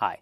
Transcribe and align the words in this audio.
Hi, 0.00 0.18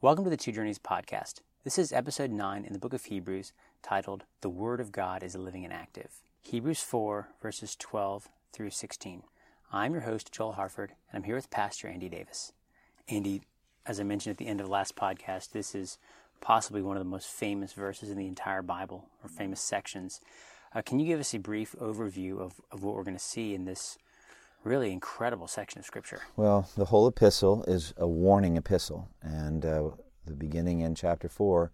welcome 0.00 0.24
to 0.24 0.30
the 0.30 0.38
Two 0.38 0.50
Journeys 0.50 0.78
podcast. 0.78 1.42
This 1.62 1.76
is 1.78 1.92
episode 1.92 2.30
9 2.30 2.64
in 2.64 2.72
the 2.72 2.78
book 2.78 2.94
of 2.94 3.04
Hebrews 3.04 3.52
titled 3.82 4.24
The 4.40 4.48
Word 4.48 4.80
of 4.80 4.92
God 4.92 5.22
is 5.22 5.36
Living 5.36 5.62
and 5.62 5.74
Active. 5.74 6.22
Hebrews 6.40 6.80
4, 6.80 7.28
verses 7.42 7.76
12 7.76 8.30
through 8.54 8.70
16. 8.70 9.22
I'm 9.70 9.92
your 9.92 10.04
host, 10.04 10.32
Joel 10.32 10.52
Harford, 10.52 10.92
and 11.12 11.18
I'm 11.18 11.24
here 11.24 11.34
with 11.34 11.50
Pastor 11.50 11.86
Andy 11.86 12.08
Davis. 12.08 12.54
Andy, 13.10 13.42
as 13.84 14.00
I 14.00 14.04
mentioned 14.04 14.30
at 14.30 14.38
the 14.38 14.46
end 14.46 14.58
of 14.58 14.68
the 14.68 14.72
last 14.72 14.96
podcast, 14.96 15.50
this 15.50 15.74
is 15.74 15.98
possibly 16.40 16.80
one 16.80 16.96
of 16.96 17.04
the 17.04 17.10
most 17.10 17.28
famous 17.28 17.74
verses 17.74 18.08
in 18.08 18.16
the 18.16 18.26
entire 18.26 18.62
Bible, 18.62 19.10
or 19.22 19.28
famous 19.28 19.60
sections. 19.60 20.22
Uh, 20.74 20.80
can 20.80 20.98
you 20.98 21.04
give 21.04 21.20
us 21.20 21.34
a 21.34 21.38
brief 21.38 21.76
overview 21.78 22.40
of, 22.40 22.54
of 22.72 22.82
what 22.82 22.94
we're 22.96 23.04
going 23.04 23.14
to 23.14 23.22
see 23.22 23.54
in 23.54 23.66
this 23.66 23.98
really 24.64 24.92
incredible 24.92 25.46
section 25.46 25.78
of 25.78 25.86
Scripture? 25.86 26.22
Well, 26.36 26.68
the 26.76 26.86
whole 26.86 27.06
epistle 27.06 27.64
is 27.64 27.94
a 27.96 28.06
warning 28.06 28.56
epistle. 28.56 29.08
And 29.22 29.64
uh, 29.64 29.90
the 30.26 30.34
beginning 30.34 30.80
in 30.80 30.94
chapter 30.94 31.28
4, 31.28 31.70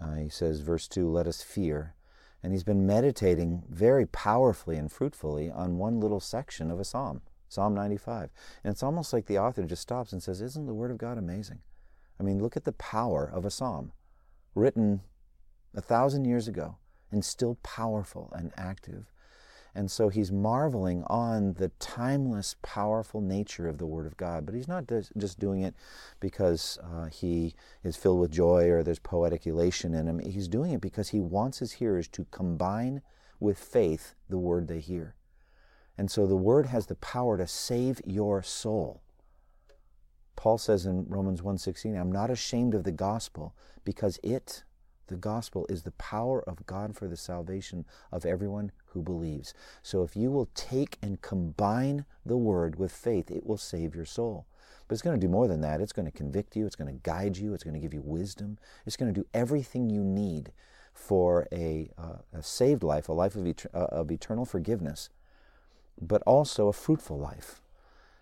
uh, 0.00 0.14
he 0.14 0.28
says, 0.28 0.60
verse 0.60 0.88
2, 0.88 1.10
let 1.10 1.26
us 1.26 1.42
fear. 1.42 1.94
And 2.42 2.52
he's 2.52 2.64
been 2.64 2.86
meditating 2.86 3.64
very 3.68 4.06
powerfully 4.06 4.76
and 4.76 4.90
fruitfully 4.90 5.50
on 5.50 5.78
one 5.78 6.00
little 6.00 6.20
section 6.20 6.70
of 6.70 6.80
a 6.80 6.84
psalm, 6.84 7.22
Psalm 7.48 7.74
95. 7.74 8.30
And 8.64 8.72
it's 8.72 8.82
almost 8.82 9.12
like 9.12 9.26
the 9.26 9.38
author 9.38 9.64
just 9.64 9.82
stops 9.82 10.12
and 10.12 10.22
says, 10.22 10.40
Isn't 10.40 10.66
the 10.66 10.74
Word 10.74 10.90
of 10.90 10.98
God 10.98 11.18
amazing? 11.18 11.58
I 12.18 12.22
mean, 12.22 12.40
look 12.40 12.56
at 12.56 12.64
the 12.64 12.72
power 12.72 13.30
of 13.32 13.44
a 13.44 13.50
psalm 13.50 13.92
written 14.54 15.02
a 15.74 15.80
thousand 15.80 16.24
years 16.24 16.48
ago 16.48 16.76
and 17.10 17.24
still 17.24 17.58
powerful 17.62 18.32
and 18.34 18.52
active. 18.56 19.12
And 19.74 19.90
so 19.90 20.08
he's 20.08 20.32
marveling 20.32 21.04
on 21.06 21.54
the 21.54 21.68
timeless, 21.78 22.56
powerful 22.62 23.20
nature 23.20 23.68
of 23.68 23.78
the 23.78 23.86
Word 23.86 24.06
of 24.06 24.16
God. 24.16 24.44
But 24.44 24.54
he's 24.54 24.68
not 24.68 24.90
just 25.16 25.38
doing 25.38 25.62
it 25.62 25.74
because 26.18 26.78
uh, 26.82 27.06
he 27.06 27.54
is 27.84 27.96
filled 27.96 28.20
with 28.20 28.32
joy 28.32 28.68
or 28.68 28.82
there's 28.82 28.98
poetic 28.98 29.46
elation 29.46 29.94
in 29.94 30.08
him. 30.08 30.18
He's 30.18 30.48
doing 30.48 30.72
it 30.72 30.80
because 30.80 31.10
he 31.10 31.20
wants 31.20 31.58
his 31.58 31.72
hearers 31.72 32.08
to 32.08 32.26
combine 32.30 33.02
with 33.38 33.58
faith 33.58 34.14
the 34.28 34.38
Word 34.38 34.68
they 34.68 34.80
hear. 34.80 35.14
And 35.96 36.10
so 36.10 36.26
the 36.26 36.36
Word 36.36 36.66
has 36.66 36.86
the 36.86 36.96
power 36.96 37.36
to 37.36 37.46
save 37.46 38.00
your 38.04 38.42
soul. 38.42 39.02
Paul 40.34 40.56
says 40.56 40.86
in 40.86 41.06
Romans 41.06 41.42
1:16, 41.42 41.94
"I'm 41.94 42.10
not 42.10 42.30
ashamed 42.30 42.74
of 42.74 42.84
the 42.84 42.92
gospel 42.92 43.54
because 43.84 44.18
it 44.22 44.64
the 45.10 45.16
gospel 45.16 45.66
is 45.68 45.82
the 45.82 45.90
power 45.90 46.40
of 46.48 46.64
God 46.66 46.96
for 46.96 47.08
the 47.08 47.16
salvation 47.16 47.84
of 48.12 48.24
everyone 48.24 48.70
who 48.92 49.02
believes. 49.02 49.54
So 49.82 50.02
if 50.02 50.16
you 50.16 50.30
will 50.30 50.48
take 50.54 50.98
and 51.02 51.20
combine 51.20 52.04
the 52.24 52.36
word 52.36 52.76
with 52.76 52.92
faith, 52.92 53.30
it 53.30 53.46
will 53.46 53.58
save 53.58 53.94
your 53.94 54.04
soul. 54.04 54.46
But 54.86 54.94
it's 54.94 55.02
going 55.02 55.18
to 55.18 55.26
do 55.26 55.30
more 55.30 55.46
than 55.46 55.60
that. 55.60 55.80
It's 55.80 55.92
going 55.92 56.10
to 56.10 56.16
convict 56.16 56.56
you, 56.56 56.66
it's 56.66 56.76
going 56.76 56.92
to 56.92 57.00
guide 57.02 57.36
you, 57.36 57.54
it's 57.54 57.64
going 57.64 57.74
to 57.74 57.80
give 57.80 57.94
you 57.94 58.02
wisdom, 58.02 58.58
it's 58.84 58.96
going 58.96 59.12
to 59.12 59.20
do 59.20 59.26
everything 59.32 59.88
you 59.88 60.02
need 60.02 60.52
for 60.92 61.46
a, 61.52 61.90
uh, 61.96 62.18
a 62.32 62.42
saved 62.42 62.82
life, 62.82 63.08
a 63.08 63.12
life 63.12 63.36
of, 63.36 63.46
et- 63.46 63.66
uh, 63.72 63.86
of 63.90 64.10
eternal 64.10 64.44
forgiveness, 64.44 65.08
but 66.00 66.22
also 66.22 66.68
a 66.68 66.72
fruitful 66.72 67.18
life. 67.18 67.62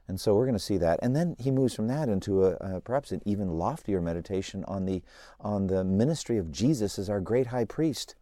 And 0.07 0.19
so 0.19 0.35
we're 0.35 0.47
going 0.47 0.55
to 0.55 0.59
see 0.59 0.79
that. 0.79 0.99
And 1.03 1.15
then 1.15 1.37
he 1.39 1.51
moves 1.51 1.75
from 1.75 1.87
that 1.89 2.09
into 2.09 2.45
a, 2.45 2.81
perhaps 2.81 3.13
an 3.13 3.21
even 3.27 3.59
loftier 3.59 4.01
meditation 4.01 4.65
on 4.67 4.87
the, 4.87 5.03
on 5.39 5.67
the 5.67 5.85
ministry 5.85 6.39
of 6.39 6.51
Jesus 6.51 6.99
as 6.99 7.11
our 7.11 7.21
great 7.21 7.49
high 7.49 7.67
priest, 7.67 8.15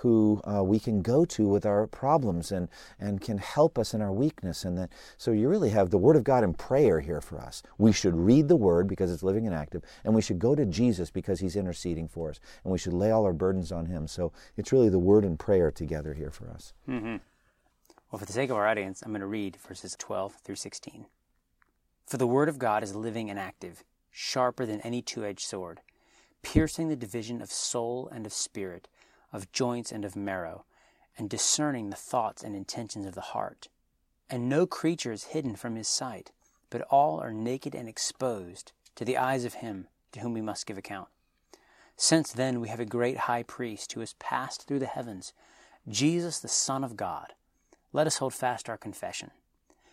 who 0.00 0.40
uh, 0.44 0.62
we 0.62 0.78
can 0.78 1.00
go 1.00 1.24
to 1.24 1.48
with 1.48 1.64
our 1.64 1.86
problems 1.86 2.52
and, 2.52 2.68
and 3.00 3.20
can 3.20 3.38
help 3.38 3.78
us 3.78 3.94
in 3.94 4.02
our 4.02 4.12
weakness. 4.12 4.64
And 4.64 4.76
that, 4.76 4.90
so 5.16 5.32
you 5.32 5.48
really 5.48 5.70
have 5.70 5.90
the 5.90 5.98
Word 5.98 6.16
of 6.16 6.24
God 6.24 6.44
and 6.44 6.56
prayer 6.56 7.00
here 7.00 7.20
for 7.20 7.40
us. 7.40 7.62
We 7.78 7.92
should 7.92 8.14
read 8.14 8.48
the 8.48 8.56
Word 8.56 8.88
because 8.88 9.10
it's 9.10 9.22
living 9.22 9.46
and 9.46 9.54
active, 9.54 9.82
and 10.04 10.14
we 10.14 10.22
should 10.22 10.38
go 10.38 10.54
to 10.54 10.66
Jesus 10.66 11.10
because 11.10 11.40
He's 11.40 11.56
interceding 11.56 12.08
for 12.08 12.30
us, 12.30 12.40
and 12.62 12.72
we 12.72 12.78
should 12.78 12.92
lay 12.92 13.10
all 13.10 13.24
our 13.24 13.32
burdens 13.32 13.72
on 13.72 13.86
Him. 13.86 14.06
So 14.06 14.32
it's 14.56 14.72
really 14.72 14.90
the 14.90 14.98
Word 14.98 15.24
and 15.24 15.38
prayer 15.38 15.70
together 15.70 16.14
here 16.14 16.30
for 16.30 16.50
us. 16.50 16.74
Mm-hmm. 16.88 17.16
Well, 18.10 18.20
for 18.20 18.26
the 18.26 18.32
sake 18.32 18.50
of 18.50 18.56
our 18.56 18.68
audience, 18.68 19.02
I'm 19.02 19.10
going 19.10 19.20
to 19.20 19.26
read 19.26 19.56
verses 19.56 19.96
12 19.98 20.34
through 20.34 20.56
16. 20.56 21.06
For 22.06 22.18
the 22.18 22.26
word 22.26 22.48
of 22.48 22.58
God 22.58 22.84
is 22.84 22.94
living 22.94 23.28
and 23.30 23.38
active, 23.38 23.82
sharper 24.12 24.64
than 24.64 24.80
any 24.82 25.02
two 25.02 25.24
edged 25.24 25.44
sword, 25.44 25.80
piercing 26.40 26.88
the 26.88 26.94
division 26.94 27.42
of 27.42 27.50
soul 27.50 28.08
and 28.12 28.24
of 28.24 28.32
spirit, 28.32 28.86
of 29.32 29.52
joints 29.52 29.92
and 29.92 30.04
of 30.04 30.16
marrow, 30.16 30.64
and 31.18 31.30
discerning 31.30 31.90
the 31.90 31.96
thoughts 31.96 32.42
and 32.42 32.54
intentions 32.54 33.06
of 33.06 33.14
the 33.14 33.20
heart. 33.20 33.68
And 34.28 34.48
no 34.48 34.66
creature 34.66 35.12
is 35.12 35.24
hidden 35.24 35.56
from 35.56 35.76
his 35.76 35.88
sight, 35.88 36.32
but 36.70 36.82
all 36.82 37.20
are 37.20 37.32
naked 37.32 37.74
and 37.74 37.88
exposed 37.88 38.72
to 38.96 39.04
the 39.04 39.16
eyes 39.16 39.44
of 39.44 39.54
him 39.54 39.88
to 40.12 40.20
whom 40.20 40.32
we 40.32 40.40
must 40.40 40.66
give 40.66 40.78
account. 40.78 41.08
Since 41.96 42.32
then 42.32 42.60
we 42.60 42.68
have 42.68 42.80
a 42.80 42.84
great 42.84 43.18
high 43.18 43.42
priest 43.42 43.92
who 43.92 44.00
has 44.00 44.14
passed 44.14 44.66
through 44.66 44.80
the 44.80 44.86
heavens, 44.86 45.32
Jesus 45.88 46.40
the 46.40 46.48
Son 46.48 46.84
of 46.84 46.96
God. 46.96 47.32
Let 47.92 48.06
us 48.06 48.18
hold 48.18 48.34
fast 48.34 48.68
our 48.68 48.76
confession. 48.76 49.30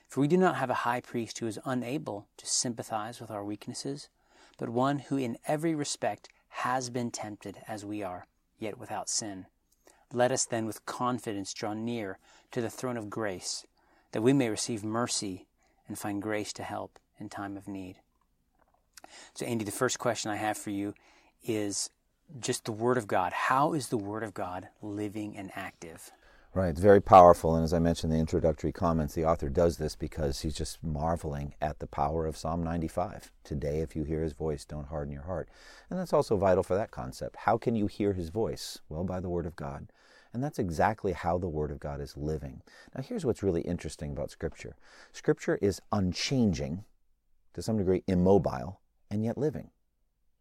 For 0.10 0.20
we 0.20 0.28
do 0.28 0.38
not 0.38 0.58
have 0.58 0.70
a 0.70 0.84
high 0.86 1.02
priest 1.02 1.40
who 1.40 1.48
is 1.48 1.60
unable 1.66 2.28
to 2.38 2.46
sympathize 2.46 3.22
with 3.22 3.32
our 3.32 3.44
weaknesses, 3.44 4.10
but 4.58 4.70
one 4.70 5.00
who 5.00 5.18
in 5.18 5.38
every 5.48 5.74
respect 5.74 6.30
has 6.50 6.90
been 6.90 7.10
tempted 7.10 7.60
as 7.68 7.86
we 7.86 8.04
are, 8.04 8.28
yet 8.60 8.78
without 8.78 9.10
sin. 9.10 9.46
Let 10.12 10.32
us 10.32 10.46
then 10.46 10.66
with 10.66 10.86
confidence 10.86 11.54
draw 11.54 11.74
near 11.74 12.20
to 12.52 12.62
the 12.62 12.70
throne 12.70 12.98
of 12.98 13.10
grace, 13.10 13.66
that 14.12 14.22
we 14.22 14.34
may 14.34 14.50
receive 14.50 14.84
mercy 14.84 15.48
and 15.88 15.98
find 15.98 16.22
grace 16.22 16.54
to 16.54 16.64
help 16.64 17.00
in 17.20 17.30
time 17.30 17.58
of 17.58 17.68
need. 17.68 17.96
So, 19.34 19.46
Andy, 19.46 19.66
the 19.66 19.72
first 19.72 20.00
question 20.00 20.32
I 20.32 20.36
have 20.36 20.58
for 20.58 20.70
you 20.70 20.94
is 21.44 21.90
just 22.40 22.66
the 22.66 22.72
Word 22.72 22.98
of 22.98 23.08
God. 23.08 23.34
How 23.34 23.74
is 23.74 23.90
the 23.90 23.98
Word 23.98 24.24
of 24.24 24.34
God 24.34 24.70
living 24.82 25.38
and 25.38 25.52
active? 25.56 26.12
Right, 26.56 26.70
it's 26.70 26.80
very 26.80 27.02
powerful. 27.02 27.56
And 27.56 27.64
as 27.64 27.74
I 27.74 27.80
mentioned 27.80 28.14
in 28.14 28.18
the 28.18 28.22
introductory 28.22 28.72
comments, 28.72 29.16
the 29.16 29.26
author 29.26 29.50
does 29.50 29.78
this 29.78 29.96
because 29.96 30.42
he's 30.42 30.54
just 30.54 30.84
marveling 30.84 31.56
at 31.60 31.80
the 31.80 31.88
power 31.88 32.28
of 32.28 32.38
Psalm 32.38 32.62
95. 32.62 33.32
Today, 33.44 33.80
if 33.80 33.96
you 33.96 34.04
hear 34.04 34.22
his 34.22 34.34
voice, 34.34 34.64
don't 34.64 34.90
harden 34.90 35.12
your 35.12 35.24
heart. 35.24 35.50
And 35.90 35.98
that's 35.98 36.14
also 36.14 36.38
vital 36.38 36.62
for 36.62 36.76
that 36.76 36.92
concept. 36.92 37.38
How 37.38 37.58
can 37.58 37.76
you 37.76 37.88
hear 37.88 38.14
his 38.14 38.30
voice? 38.30 38.78
Well, 38.88 39.04
by 39.04 39.20
the 39.20 39.30
Word 39.30 39.48
of 39.48 39.56
God. 39.56 39.88
And 40.32 40.44
that's 40.44 40.60
exactly 40.60 41.14
how 41.14 41.40
the 41.40 41.50
Word 41.50 41.72
of 41.72 41.80
God 41.80 42.00
is 42.00 42.16
living. 42.16 42.62
Now, 42.96 43.02
here's 43.02 43.26
what's 43.26 43.42
really 43.42 43.62
interesting 43.62 44.12
about 44.12 44.30
Scripture 44.30 44.76
Scripture 45.12 45.58
is 45.60 45.82
unchanging, 45.92 46.84
to 47.56 47.64
some 47.64 47.80
degree 47.80 48.04
immobile, 48.06 48.80
and 49.10 49.26
yet 49.26 49.40
living. 49.40 49.72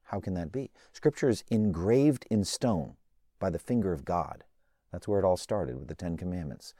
How 0.02 0.20
can 0.20 0.34
that 0.34 0.52
be? 0.52 0.72
Scripture 0.92 1.30
is 1.30 1.42
engraved 1.48 2.26
in 2.30 2.44
stone 2.44 2.96
by 3.38 3.48
the 3.48 3.58
finger 3.58 3.94
of 3.94 4.04
God. 4.04 4.44
That's 4.92 5.08
where 5.08 5.18
it 5.18 5.24
all 5.24 5.36
started 5.36 5.78
with 5.78 5.88
the 5.88 5.94
Ten 5.94 6.16
Commandments 6.16 6.74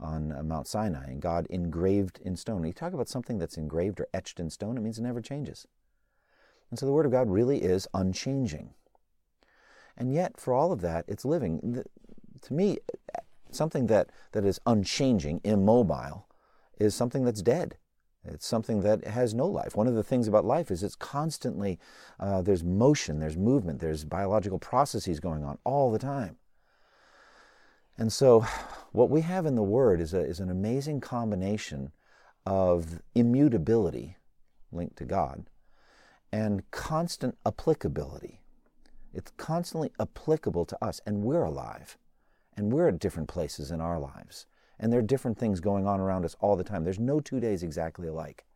on 0.00 0.32
uh, 0.32 0.42
Mount 0.42 0.66
Sinai, 0.66 1.04
and 1.04 1.22
God 1.22 1.46
engraved 1.48 2.18
in 2.24 2.36
stone. 2.36 2.60
When 2.60 2.66
you 2.66 2.72
talk 2.72 2.92
about 2.92 3.08
something 3.08 3.38
that's 3.38 3.56
engraved 3.56 4.00
or 4.00 4.08
etched 4.12 4.40
in 4.40 4.50
stone, 4.50 4.76
it 4.76 4.80
means 4.80 4.98
it 4.98 5.02
never 5.02 5.20
changes. 5.20 5.66
And 6.70 6.78
so 6.78 6.86
the 6.86 6.92
Word 6.92 7.06
of 7.06 7.12
God 7.12 7.30
really 7.30 7.62
is 7.62 7.86
unchanging. 7.94 8.70
And 9.96 10.12
yet, 10.12 10.40
for 10.40 10.54
all 10.54 10.72
of 10.72 10.80
that, 10.80 11.04
it's 11.06 11.24
living. 11.24 11.84
To 12.42 12.54
me, 12.54 12.78
something 13.50 13.86
that, 13.86 14.10
that 14.32 14.44
is 14.44 14.58
unchanging, 14.66 15.40
immobile, 15.44 16.26
is 16.78 16.94
something 16.94 17.24
that's 17.24 17.42
dead. 17.42 17.76
It's 18.24 18.46
something 18.46 18.82
that 18.82 19.04
has 19.06 19.34
no 19.34 19.46
life. 19.46 19.76
One 19.76 19.88
of 19.88 19.94
the 19.94 20.02
things 20.02 20.28
about 20.28 20.44
life 20.44 20.70
is 20.70 20.82
it's 20.82 20.94
constantly, 20.94 21.78
uh, 22.18 22.40
there's 22.40 22.64
motion, 22.64 23.18
there's 23.18 23.36
movement, 23.36 23.80
there's 23.80 24.04
biological 24.04 24.58
processes 24.58 25.20
going 25.20 25.44
on 25.44 25.58
all 25.64 25.90
the 25.90 25.98
time. 25.98 26.36
And 27.98 28.12
so, 28.12 28.46
what 28.92 29.10
we 29.10 29.20
have 29.22 29.46
in 29.46 29.54
the 29.54 29.62
Word 29.62 30.00
is, 30.00 30.14
a, 30.14 30.20
is 30.20 30.40
an 30.40 30.50
amazing 30.50 31.00
combination 31.00 31.92
of 32.46 33.00
immutability 33.14 34.16
linked 34.70 34.96
to 34.96 35.04
God 35.04 35.44
and 36.32 36.68
constant 36.70 37.36
applicability. 37.44 38.40
It's 39.12 39.32
constantly 39.36 39.92
applicable 40.00 40.64
to 40.66 40.84
us, 40.84 41.00
and 41.06 41.22
we're 41.22 41.44
alive, 41.44 41.98
and 42.56 42.72
we're 42.72 42.88
at 42.88 42.98
different 42.98 43.28
places 43.28 43.70
in 43.70 43.80
our 43.80 43.98
lives. 43.98 44.46
And 44.80 44.90
there 44.90 45.00
are 45.00 45.02
different 45.02 45.38
things 45.38 45.60
going 45.60 45.86
on 45.86 46.00
around 46.00 46.24
us 46.24 46.34
all 46.40 46.56
the 46.56 46.64
time. 46.64 46.82
There's 46.82 46.98
no 46.98 47.20
two 47.20 47.38
days 47.38 47.62
exactly 47.62 48.08
alike. 48.08 48.46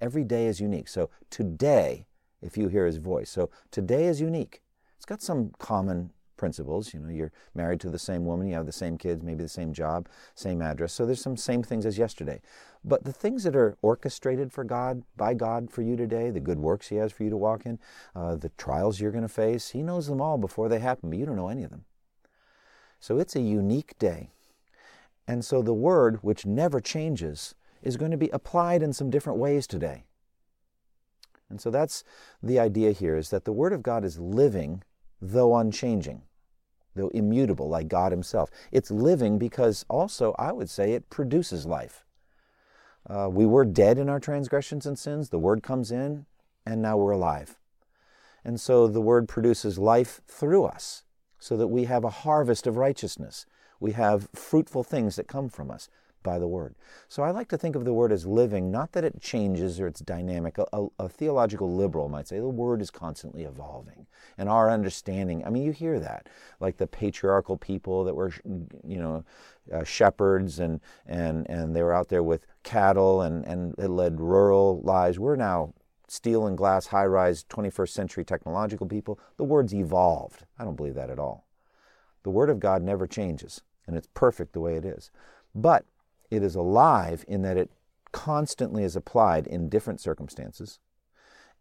Every 0.00 0.22
day 0.22 0.46
is 0.46 0.60
unique. 0.60 0.88
So, 0.88 1.08
today, 1.30 2.06
if 2.42 2.58
you 2.58 2.68
hear 2.68 2.86
his 2.86 2.98
voice, 2.98 3.30
so 3.30 3.50
today 3.70 4.04
is 4.04 4.20
unique. 4.20 4.62
It's 4.96 5.06
got 5.06 5.22
some 5.22 5.52
common 5.58 6.10
principles. 6.42 6.92
You 6.92 6.98
know, 6.98 7.08
you're 7.08 7.30
married 7.54 7.78
to 7.82 7.88
the 7.88 8.00
same 8.00 8.24
woman, 8.24 8.48
you 8.48 8.54
have 8.54 8.66
the 8.66 8.72
same 8.72 8.98
kids, 8.98 9.22
maybe 9.22 9.44
the 9.44 9.48
same 9.48 9.72
job, 9.72 10.08
same 10.34 10.60
address. 10.60 10.92
So 10.92 11.06
there's 11.06 11.22
some 11.22 11.36
same 11.36 11.62
things 11.62 11.86
as 11.86 11.96
yesterday. 11.96 12.40
But 12.84 13.04
the 13.04 13.12
things 13.12 13.44
that 13.44 13.54
are 13.54 13.76
orchestrated 13.80 14.52
for 14.52 14.64
God, 14.64 15.04
by 15.16 15.34
God 15.34 15.70
for 15.70 15.82
you 15.82 15.94
today, 15.94 16.30
the 16.30 16.40
good 16.40 16.58
works 16.58 16.88
He 16.88 16.96
has 16.96 17.12
for 17.12 17.22
you 17.22 17.30
to 17.30 17.36
walk 17.36 17.64
in, 17.64 17.78
uh, 18.16 18.34
the 18.34 18.48
trials 18.58 18.98
you're 18.98 19.12
going 19.12 19.22
to 19.22 19.28
face, 19.28 19.68
He 19.70 19.82
knows 19.82 20.08
them 20.08 20.20
all 20.20 20.36
before 20.36 20.68
they 20.68 20.80
happen, 20.80 21.10
but 21.10 21.18
you 21.20 21.26
don't 21.26 21.36
know 21.36 21.46
any 21.46 21.62
of 21.62 21.70
them. 21.70 21.84
So 22.98 23.20
it's 23.20 23.36
a 23.36 23.40
unique 23.40 23.96
day. 24.00 24.30
And 25.28 25.44
so 25.44 25.62
the 25.62 25.72
Word, 25.72 26.18
which 26.22 26.44
never 26.44 26.80
changes, 26.80 27.54
is 27.82 27.96
going 27.96 28.10
to 28.10 28.16
be 28.16 28.30
applied 28.30 28.82
in 28.82 28.92
some 28.92 29.10
different 29.10 29.38
ways 29.38 29.68
today. 29.68 30.06
And 31.48 31.60
so 31.60 31.70
that's 31.70 32.02
the 32.42 32.58
idea 32.58 32.90
here 32.90 33.16
is 33.16 33.30
that 33.30 33.44
the 33.44 33.52
Word 33.52 33.72
of 33.72 33.84
God 33.84 34.04
is 34.04 34.18
living, 34.18 34.82
though 35.20 35.54
unchanging, 35.54 36.22
though 36.94 37.08
immutable, 37.08 37.68
like 37.68 37.88
God 37.88 38.12
Himself. 38.12 38.50
It's 38.70 38.90
living 38.90 39.38
because 39.38 39.84
also, 39.88 40.34
I 40.38 40.52
would 40.52 40.70
say, 40.70 40.92
it 40.92 41.10
produces 41.10 41.66
life. 41.66 42.04
Uh, 43.08 43.28
we 43.30 43.46
were 43.46 43.64
dead 43.64 43.98
in 43.98 44.08
our 44.08 44.20
transgressions 44.20 44.86
and 44.86 44.98
sins. 44.98 45.30
The 45.30 45.38
Word 45.38 45.62
comes 45.62 45.90
in, 45.90 46.26
and 46.64 46.80
now 46.80 46.96
we're 46.96 47.12
alive. 47.12 47.58
And 48.44 48.60
so 48.60 48.86
the 48.86 49.00
Word 49.00 49.28
produces 49.28 49.78
life 49.78 50.20
through 50.26 50.64
us 50.64 51.02
so 51.38 51.56
that 51.56 51.68
we 51.68 51.84
have 51.84 52.04
a 52.04 52.10
harvest 52.10 52.66
of 52.66 52.76
righteousness. 52.76 53.46
We 53.80 53.92
have 53.92 54.28
fruitful 54.34 54.84
things 54.84 55.16
that 55.16 55.26
come 55.26 55.48
from 55.48 55.70
us 55.70 55.88
by 56.22 56.38
the 56.38 56.46
Word. 56.46 56.74
So 57.08 57.22
I 57.22 57.30
like 57.30 57.48
to 57.48 57.58
think 57.58 57.76
of 57.76 57.84
the 57.84 57.92
Word 57.92 58.12
as 58.12 58.26
living, 58.26 58.70
not 58.70 58.92
that 58.92 59.04
it 59.04 59.20
changes 59.20 59.80
or 59.80 59.86
it's 59.86 60.00
dynamic. 60.00 60.58
A, 60.58 60.66
a, 60.72 60.86
a, 61.00 61.08
theological 61.08 61.74
liberal 61.74 62.08
might 62.08 62.28
say 62.28 62.38
the 62.38 62.48
Word 62.48 62.80
is 62.80 62.90
constantly 62.90 63.44
evolving. 63.44 64.06
And 64.38 64.48
our 64.48 64.70
understanding, 64.70 65.44
I 65.44 65.50
mean, 65.50 65.62
you 65.62 65.72
hear 65.72 66.00
that, 66.00 66.28
like 66.60 66.76
the 66.76 66.86
patriarchal 66.86 67.56
people 67.56 68.04
that 68.04 68.14
were, 68.14 68.32
you 68.44 68.98
know, 68.98 69.24
uh, 69.72 69.84
shepherds 69.84 70.58
and, 70.58 70.80
and, 71.06 71.48
and 71.48 71.74
they 71.74 71.82
were 71.82 71.94
out 71.94 72.08
there 72.08 72.22
with 72.22 72.46
cattle 72.62 73.22
and, 73.22 73.44
and 73.44 73.74
it 73.78 73.88
led 73.88 74.20
rural 74.20 74.80
lives. 74.82 75.18
We're 75.18 75.36
now 75.36 75.74
steel 76.08 76.46
and 76.46 76.58
glass, 76.58 76.86
high 76.86 77.06
rise, 77.06 77.44
21st 77.44 77.88
century 77.88 78.24
technological 78.24 78.86
people. 78.86 79.18
The 79.36 79.44
Word's 79.44 79.74
evolved. 79.74 80.44
I 80.58 80.64
don't 80.64 80.76
believe 80.76 80.94
that 80.94 81.10
at 81.10 81.18
all. 81.18 81.46
The 82.22 82.30
Word 82.30 82.50
of 82.50 82.60
God 82.60 82.82
never 82.82 83.06
changes, 83.06 83.62
and 83.86 83.96
it's 83.96 84.08
perfect 84.14 84.52
the 84.52 84.60
way 84.60 84.76
it 84.76 84.84
is. 84.84 85.10
But 85.54 85.84
it 86.32 86.42
is 86.42 86.54
alive 86.54 87.24
in 87.28 87.42
that 87.42 87.58
it 87.58 87.70
constantly 88.10 88.84
is 88.84 88.96
applied 88.96 89.46
in 89.46 89.68
different 89.68 90.00
circumstances 90.00 90.78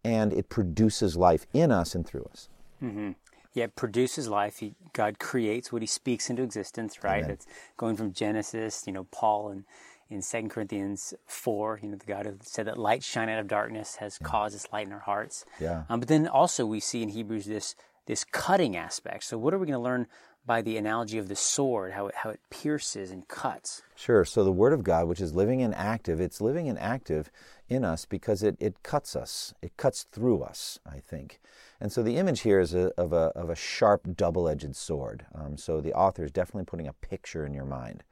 and 0.04 0.32
it 0.32 0.50
produces 0.50 1.18
life 1.18 1.46
in 1.54 1.72
us 1.72 1.94
and 1.94 2.08
through 2.08 2.28
us. 2.32 2.50
Mm-hmm. 2.82 3.12
Yeah, 3.54 3.66
it 3.66 3.76
produces 3.76 4.30
life. 4.30 4.60
He, 4.60 4.76
God 4.94 5.20
creates 5.20 5.74
what 5.74 5.82
He 5.82 5.88
speaks 5.88 6.30
into 6.30 6.42
existence, 6.42 7.04
right? 7.04 7.20
Amen. 7.20 7.32
It's 7.32 7.46
going 7.76 7.98
from 7.98 8.14
Genesis, 8.14 8.84
you 8.88 8.94
know, 8.94 9.04
Paul 9.12 9.50
and 9.50 9.66
in 10.10 10.22
2 10.22 10.50
Corinthians 10.50 11.14
4, 11.26 11.80
you 11.84 11.90
know, 11.90 11.98
the 11.98 12.06
God 12.06 12.26
who 12.26 12.38
said 12.42 12.68
that 12.68 12.78
light 12.78 13.04
shine 13.04 13.30
out 13.30 13.40
of 13.40 13.48
darkness 13.48 13.98
has 13.98 14.18
yeah. 14.22 14.28
caused 14.28 14.56
this 14.56 14.68
light 14.72 14.88
in 14.88 14.94
our 14.94 15.00
hearts. 15.00 15.46
Yeah. 15.60 15.84
Um, 15.90 16.00
but 16.00 16.10
then 16.10 16.28
also 16.28 16.66
we 16.66 16.80
see 16.80 17.02
in 17.02 17.10
Hebrews 17.10 17.46
this 17.46 17.76
this 18.08 18.24
cutting 18.24 18.76
aspect. 18.76 19.24
So 19.24 19.38
what 19.38 19.54
are 19.54 19.60
we 19.60 19.68
going 19.68 19.78
to 19.78 19.84
learn 19.84 20.08
by 20.46 20.62
the 20.62 20.78
analogy 20.78 21.18
of 21.18 21.28
the 21.28 21.36
sword, 21.36 21.94
how 21.94 22.08
it, 22.08 22.16
how 22.16 22.30
it 22.30 22.40
pierces 22.50 23.12
and 23.12 23.28
cuts. 23.28 23.84
Sure. 23.96 24.26
So 24.26 24.44
the 24.44 24.52
Word 24.52 24.74
of 24.74 24.84
God, 24.84 25.08
which 25.08 25.22
is 25.22 25.34
living 25.36 25.62
and 25.62 25.74
active, 25.76 26.20
it's 26.20 26.42
living 26.42 26.68
and 26.68 26.80
active 26.80 27.32
in 27.70 27.86
us 27.86 28.06
because 28.06 28.44
it, 28.44 28.58
it 28.60 28.84
cuts 28.84 29.16
us. 29.16 29.54
It 29.62 29.78
cuts 29.78 30.04
through 30.12 30.42
us, 30.42 30.80
I 30.86 31.00
think. 31.00 31.40
And 31.80 31.92
so 31.92 32.04
the 32.04 32.18
image 32.18 32.42
here 32.42 32.60
is 32.60 32.74
a, 32.74 32.92
of, 32.98 33.14
a, 33.14 33.32
of 33.36 33.50
a 33.50 33.56
sharp, 33.56 34.16
double 34.16 34.48
edged 34.48 34.76
sword. 34.76 35.26
Um, 35.34 35.58
so 35.58 35.80
the 35.80 35.94
author 35.94 36.24
is 36.24 36.32
definitely 36.32 36.66
putting 36.66 36.88
a 36.88 36.94
picture 36.94 37.46
in 37.46 37.54
your 37.54 37.66
mind. 37.66 38.04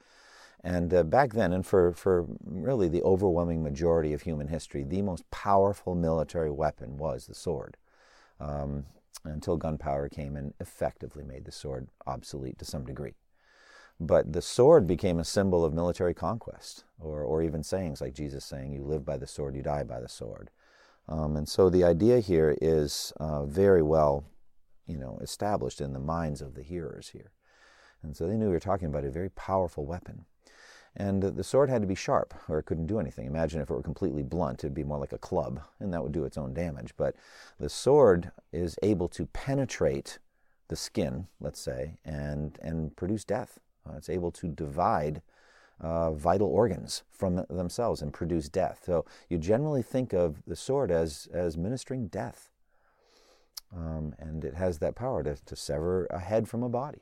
And 0.64 0.94
uh, 0.94 1.04
back 1.04 1.34
then, 1.34 1.54
and 1.54 1.66
for, 1.66 1.94
for 1.94 2.26
really 2.44 2.90
the 2.90 3.04
overwhelming 3.04 3.64
majority 3.64 4.14
of 4.14 4.24
human 4.24 4.48
history, 4.48 4.84
the 4.84 5.02
most 5.02 5.30
powerful 5.32 5.96
military 5.96 6.52
weapon 6.52 6.98
was 6.98 7.28
the 7.28 7.36
sword. 7.36 7.78
Um, 8.40 8.86
until 9.24 9.58
gunpowder 9.58 10.10
came 10.10 10.36
and 10.36 10.54
effectively 10.60 11.24
made 11.24 11.46
the 11.46 11.52
sword 11.52 11.88
obsolete 12.08 12.58
to 12.60 12.66
some 12.66 12.86
degree. 12.86 13.14
But 14.00 14.32
the 14.32 14.42
sword 14.42 14.88
became 14.88 15.20
a 15.20 15.26
symbol 15.26 15.66
of 15.66 15.74
military 15.74 16.14
conquest, 16.14 16.86
or, 17.00 17.22
or 17.22 17.44
even 17.44 17.64
sayings 17.64 18.00
like 18.00 18.14
Jesus 18.14 18.46
saying, 18.46 18.72
You 18.72 18.84
live 18.84 19.06
by 19.06 19.18
the 19.18 19.28
sword, 19.28 19.56
you 19.56 19.62
die 19.62 19.84
by 19.84 20.00
the 20.00 20.08
sword. 20.08 20.50
Um, 21.08 21.36
and 21.36 21.50
so 21.50 21.70
the 21.70 21.84
idea 21.84 22.20
here 22.20 22.58
is 22.62 23.12
uh, 23.20 23.46
very 23.46 23.82
well 23.82 24.24
you 24.90 24.98
know, 24.98 25.20
established 25.22 25.80
in 25.80 25.94
the 25.94 26.00
minds 26.00 26.42
of 26.42 26.56
the 26.56 26.64
hearers 26.64 27.10
here. 27.10 27.32
And 28.02 28.18
so 28.18 28.28
they 28.28 28.36
knew 28.36 28.48
we 28.48 28.54
were 28.54 28.60
talking 28.60 28.88
about 28.88 29.06
a 29.06 29.12
very 29.12 29.30
powerful 29.30 29.86
weapon. 29.86 30.26
And 30.96 31.22
the 31.22 31.44
sword 31.44 31.70
had 31.70 31.82
to 31.82 31.88
be 31.88 31.96
sharp, 31.96 32.34
or 32.50 32.60
it 32.60 32.64
couldn't 32.64 32.88
do 32.88 33.00
anything. 33.00 33.28
Imagine 33.28 33.62
if 33.62 33.70
it 33.70 33.74
were 33.74 33.82
completely 33.82 34.24
blunt, 34.24 34.64
it'd 34.64 34.74
be 34.74 34.84
more 34.84 34.98
like 34.98 35.14
a 35.14 35.18
club, 35.18 35.62
and 35.80 35.94
that 35.94 36.04
would 36.04 36.12
do 36.12 36.26
its 36.26 36.38
own 36.38 36.54
damage. 36.54 36.94
But 36.98 37.16
the 37.60 37.70
sword 37.70 38.32
is 38.52 38.78
able 38.82 39.08
to 39.10 39.28
penetrate 39.28 40.20
the 40.68 40.76
skin, 40.76 41.28
let's 41.40 41.60
say, 41.60 41.98
and, 42.04 42.58
and 42.62 42.96
produce 42.96 43.24
death. 43.24 43.60
Uh, 43.88 43.96
it's 43.98 44.10
able 44.10 44.32
to 44.32 44.48
divide 44.48 45.22
uh, 45.80 46.12
vital 46.12 46.48
organs 46.48 47.04
from 47.12 47.46
themselves 47.50 48.02
and 48.02 48.14
produce 48.14 48.50
death. 48.50 48.82
So 48.86 49.06
you 49.30 49.38
generally 49.38 49.82
think 49.82 50.14
of 50.14 50.44
the 50.46 50.56
sword 50.56 50.92
as, 50.92 51.28
as 51.34 51.58
ministering 51.58 52.08
death. 52.08 52.50
Um, 53.76 54.16
and 54.20 54.44
it 54.44 54.56
has 54.56 54.80
that 54.80 54.96
power 54.96 55.24
to, 55.24 55.38
to 55.46 55.56
sever 55.56 56.08
a 56.10 56.20
head 56.20 56.50
from 56.50 56.64
a 56.64 56.70
body. 56.70 57.02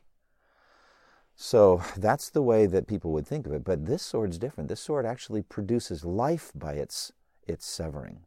So 1.37 1.83
that's 1.97 2.29
the 2.29 2.41
way 2.41 2.65
that 2.65 2.87
people 2.87 3.11
would 3.13 3.27
think 3.27 3.45
of 3.45 3.53
it. 3.53 3.63
But 3.63 3.85
this 3.85 4.03
sword's 4.03 4.37
different. 4.37 4.67
This 4.67 4.81
sword 4.81 5.05
actually 5.05 5.43
produces 5.43 6.03
life 6.03 6.51
by 6.53 6.73
its, 6.73 7.13
its 7.47 7.65
severing. 7.65 8.21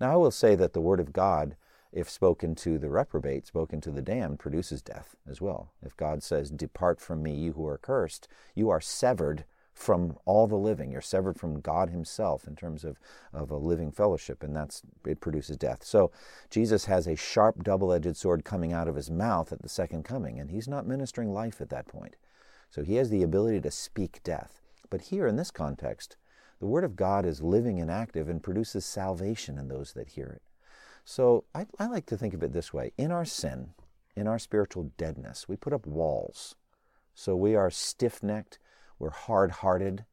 Now, 0.00 0.12
I 0.12 0.16
will 0.16 0.30
say 0.30 0.54
that 0.54 0.72
the 0.72 0.80
Word 0.80 1.00
of 1.00 1.12
God, 1.12 1.56
if 1.92 2.08
spoken 2.08 2.54
to 2.56 2.78
the 2.78 2.88
reprobate, 2.88 3.46
spoken 3.46 3.80
to 3.82 3.90
the 3.90 4.00
damned, 4.00 4.38
produces 4.38 4.80
death 4.80 5.16
as 5.28 5.40
well. 5.40 5.72
If 5.82 5.96
God 5.96 6.22
says, 6.22 6.50
Depart 6.50 7.00
from 7.00 7.22
me, 7.22 7.34
you 7.34 7.52
who 7.52 7.66
are 7.66 7.78
cursed, 7.78 8.28
you 8.54 8.70
are 8.70 8.80
severed 8.80 9.44
from 9.74 10.16
all 10.24 10.46
the 10.46 10.56
living. 10.56 10.92
You're 10.92 11.00
severed 11.00 11.38
from 11.38 11.60
God 11.60 11.90
Himself 11.90 12.46
in 12.46 12.56
terms 12.56 12.84
of, 12.84 12.98
of 13.32 13.50
a 13.50 13.56
living 13.56 13.90
fellowship, 13.90 14.42
and 14.42 14.54
that's 14.54 14.82
it 15.06 15.20
produces 15.20 15.56
death. 15.56 15.82
So 15.82 16.10
Jesus 16.50 16.84
has 16.86 17.06
a 17.06 17.16
sharp 17.16 17.64
double 17.64 17.92
edged 17.92 18.16
sword 18.16 18.44
coming 18.44 18.72
out 18.72 18.88
of 18.88 18.96
his 18.96 19.10
mouth 19.10 19.52
at 19.52 19.62
the 19.62 19.68
second 19.68 20.04
coming, 20.04 20.38
and 20.38 20.50
he's 20.50 20.68
not 20.68 20.86
ministering 20.86 21.32
life 21.32 21.60
at 21.60 21.70
that 21.70 21.88
point. 21.88 22.16
So 22.72 22.82
he 22.82 22.94
has 22.94 23.10
the 23.10 23.22
ability 23.22 23.60
to 23.60 23.70
speak 23.70 24.22
death. 24.24 24.62
But 24.88 25.02
here 25.02 25.26
in 25.26 25.36
this 25.36 25.50
context, 25.50 26.16
the 26.58 26.66
Word 26.66 26.84
of 26.84 26.96
God 26.96 27.26
is 27.26 27.42
living 27.42 27.78
and 27.78 27.90
active 27.90 28.30
and 28.30 28.42
produces 28.42 28.86
salvation 28.86 29.58
in 29.58 29.68
those 29.68 29.92
that 29.92 30.08
hear 30.08 30.28
it. 30.28 30.42
So 31.04 31.44
I, 31.54 31.66
I 31.78 31.86
like 31.86 32.06
to 32.06 32.16
think 32.16 32.32
of 32.32 32.42
it 32.42 32.54
this 32.54 32.72
way 32.72 32.92
in 32.96 33.12
our 33.12 33.26
sin, 33.26 33.74
in 34.16 34.26
our 34.26 34.38
spiritual 34.38 34.90
deadness, 34.96 35.46
we 35.46 35.56
put 35.56 35.74
up 35.74 35.86
walls. 35.86 36.54
So 37.14 37.36
we 37.36 37.54
are 37.54 37.70
stiff 37.70 38.22
necked, 38.22 38.58
we're 38.98 39.10
hard 39.10 39.50
hearted, 39.50 40.06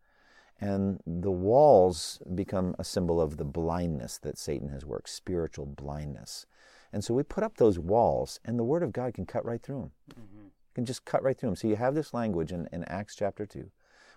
and 0.60 1.00
the 1.08 1.32
walls 1.32 2.22
become 2.36 2.76
a 2.78 2.84
symbol 2.84 3.22
of 3.22 3.38
the 3.38 3.46
blindness 3.46 4.18
that 4.18 4.38
Satan 4.38 4.68
has 4.70 4.86
worked, 4.86 5.08
spiritual 5.08 5.66
blindness. 5.66 6.46
And 6.92 7.06
so 7.06 7.14
we 7.14 7.24
put 7.24 7.46
up 7.46 7.56
those 7.56 7.80
walls, 7.80 8.42
and 8.44 8.60
the 8.60 8.66
Word 8.66 8.84
of 8.84 8.92
God 8.92 9.14
can 9.14 9.26
cut 9.26 9.46
right 9.46 9.64
through 9.64 9.80
them. 9.80 9.92
Mm-hmm 10.12 10.39
can 10.80 10.86
just 10.86 11.06
cut 11.06 11.22
right 11.22 11.38
through 11.38 11.50
them. 11.50 11.56
So 11.56 11.68
you 11.68 11.76
have 11.76 11.94
this 11.94 12.14
language 12.14 12.52
in, 12.52 12.68
in 12.72 12.84
Acts 12.86 13.16
chapter 13.16 13.46
2. 13.46 13.70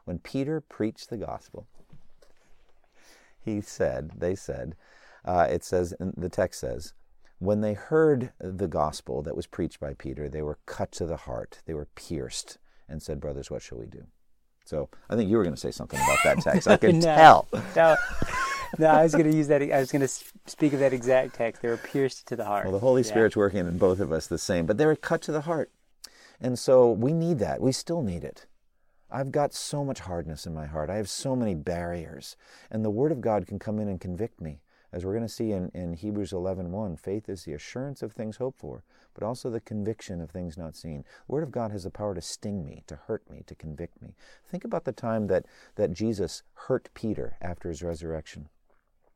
When 0.05 0.19
Peter 0.19 0.61
preached 0.61 1.11
the 1.11 1.17
gospel, 1.17 1.67
he 3.45 3.61
said, 3.61 4.13
they 4.17 4.35
said, 4.35 4.77
uh, 5.25 5.49
it 5.51 5.65
says, 5.65 5.95
the 5.99 6.29
text 6.29 6.61
says, 6.61 6.95
when 7.39 7.61
they 7.61 7.75
heard 7.75 8.33
the 8.39 8.69
gospel 8.69 9.23
that 9.23 9.35
was 9.35 9.49
preached 9.49 9.81
by 9.81 9.95
Peter, 9.95 10.29
they 10.29 10.43
were 10.43 10.59
cut 10.67 10.93
to 10.93 11.07
the 11.07 11.17
heart, 11.17 11.59
they 11.67 11.75
were 11.75 11.89
pierced, 11.97 12.59
and 12.89 13.03
said, 13.03 13.21
Brothers, 13.21 13.51
what 13.51 13.63
shall 13.63 13.79
we 13.79 13.87
do? 13.87 14.07
So 14.65 14.89
I 15.11 15.17
think 15.17 15.29
you 15.29 15.37
were 15.37 15.43
going 15.43 15.55
to 15.55 15.61
say 15.61 15.73
something 15.73 15.99
about 15.99 16.19
that 16.23 16.41
text. 16.41 16.69
I 16.69 16.77
can 16.79 17.01
no, 17.01 17.05
tell. 17.05 17.49
No, 17.75 17.97
no, 18.79 18.87
I 18.87 19.03
was 19.03 19.13
going 19.13 19.29
to 19.29 19.37
use 19.37 19.49
that. 19.49 19.61
I 19.61 19.81
was 19.81 19.91
going 19.91 20.03
to 20.03 20.09
speak 20.47 20.73
of 20.73 20.79
that 20.79 20.93
exact 20.93 21.35
text. 21.35 21.63
They 21.63 21.69
were 21.69 21.77
pierced 21.77 22.29
to 22.29 22.37
the 22.37 22.45
heart. 22.45 22.65
Well, 22.65 22.73
the 22.73 22.79
Holy 22.79 23.03
Spirit's 23.03 23.37
working 23.37 23.61
in 23.61 23.77
both 23.77 23.99
of 23.99 24.13
us 24.13 24.29
the 24.29 24.39
same, 24.39 24.67
but 24.67 24.79
they 24.79 24.87
were 24.87 24.95
cut 24.95 25.23
to 25.23 25.33
the 25.33 25.41
heart. 25.41 25.73
And 26.43 26.59
so 26.59 26.91
we 26.91 27.13
need 27.13 27.39
that. 27.39 27.61
We 27.61 27.71
still 27.71 28.03
need 28.03 28.25
it. 28.25 28.47
I've 29.09 29.31
got 29.31 29.55
so 29.55 29.85
much 29.85 30.01
hardness 30.01 30.45
in 30.45 30.53
my 30.53 30.67
heart. 30.67 30.91
I 30.91 30.97
have 30.97 31.09
so 31.09 31.37
many 31.37 31.55
barriers. 31.55 32.37
And 32.71 32.85
the 32.85 32.91
Word 32.91 33.13
of 33.13 33.21
God 33.21 33.47
can 33.47 33.61
come 33.61 33.79
in 33.79 33.89
and 33.89 34.01
convict 34.01 34.41
me. 34.41 34.61
As 34.93 35.05
we're 35.05 35.13
going 35.13 35.27
to 35.27 35.33
see 35.33 35.53
in, 35.53 35.71
in 35.73 35.95
Hebrews 35.95 36.33
11.1, 36.33 36.99
faith 36.99 37.29
is 37.29 37.45
the 37.45 37.55
assurance 37.55 38.03
of 38.03 38.13
things 38.13 38.37
hoped 38.37 38.59
for, 38.59 38.83
but 39.15 39.23
also 39.23 39.49
the 39.49 39.61
conviction 39.61 40.21
of 40.21 40.31
things 40.31 40.59
not 40.59 40.77
seen. 40.77 41.05
The 41.27 41.33
Word 41.33 41.45
of 41.45 41.53
God 41.53 41.71
has 41.71 41.85
the 41.85 41.91
power 41.91 42.15
to 42.15 42.21
sting 42.21 42.67
me, 42.67 42.83
to 42.89 42.97
hurt 42.97 43.31
me, 43.31 43.45
to 43.47 43.55
convict 43.55 44.03
me. 44.03 44.17
Think 44.51 44.65
about 44.65 44.85
the 44.85 44.93
time 44.93 45.29
that, 45.29 45.47
that 45.77 45.93
Jesus 45.93 46.43
hurt 46.55 46.91
Peter 46.93 47.37
after 47.41 47.69
his 47.69 47.83
resurrection. 47.83 48.49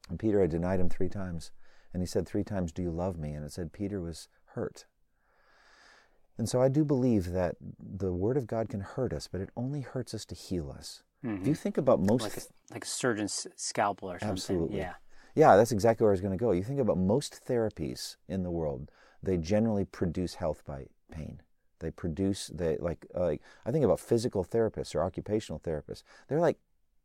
And 0.09 0.19
Peter 0.19 0.41
had 0.41 0.51
denied 0.51 0.81
him 0.81 0.89
three 0.89 1.09
times. 1.09 1.51
And 1.93 2.03
he 2.03 2.07
said 2.07 2.27
three 2.27 2.45
times, 2.45 2.73
Do 2.73 2.83
you 2.83 2.91
love 2.91 3.19
me? 3.19 3.33
And 3.33 3.45
it 3.45 3.53
said 3.53 3.73
Peter 3.73 4.01
was 4.01 4.29
hurt. 4.55 4.87
And 6.39 6.49
so 6.49 6.61
I 6.61 6.69
do 6.69 6.85
believe 6.85 7.33
that 7.33 7.57
the 7.79 8.13
Word 8.13 8.37
of 8.37 8.47
God 8.47 8.69
can 8.69 8.81
hurt 8.81 9.13
us, 9.13 9.27
but 9.27 9.41
it 9.41 9.51
only 9.57 9.81
hurts 9.81 10.15
us 10.15 10.25
to 10.27 10.35
heal 10.35 10.71
us. 10.71 11.03
Mm-hmm. 11.25 11.43
If 11.43 11.49
you 11.49 11.55
think 11.55 11.79
about 11.79 12.01
most. 12.01 12.23
Like 12.23 12.37
a, 12.37 12.75
like 12.75 12.85
a 12.85 12.89
surgeon's 12.89 13.47
scalpel 13.57 14.11
or 14.11 14.19
something. 14.19 14.33
Absolutely. 14.33 14.79
Yeah. 14.79 14.95
Yeah, 15.35 15.57
that's 15.57 15.73
exactly 15.73 16.05
where 16.05 16.13
I 16.13 16.15
was 16.15 16.23
going 16.23 16.37
to 16.37 16.43
go. 16.43 16.53
You 16.53 16.63
think 16.63 16.81
about 16.81 16.99
most 16.99 17.45
therapies 17.47 18.17
in 18.27 18.43
the 18.43 18.51
world, 18.51 18.91
they 19.23 19.37
generally 19.37 19.85
produce 19.85 20.35
health 20.35 20.63
by 20.67 20.87
pain. 21.11 21.43
They 21.81 21.91
produce, 21.91 22.47
they 22.47 22.79
like, 22.79 23.05
uh, 23.15 23.21
like 23.21 23.43
I 23.67 23.71
think 23.71 23.85
about 23.85 24.01
physical 24.01 24.45
therapists 24.45 24.95
or 24.95 25.03
occupational 25.03 25.61
therapists. 25.61 26.03
They're 26.29 26.41
like 26.41 26.57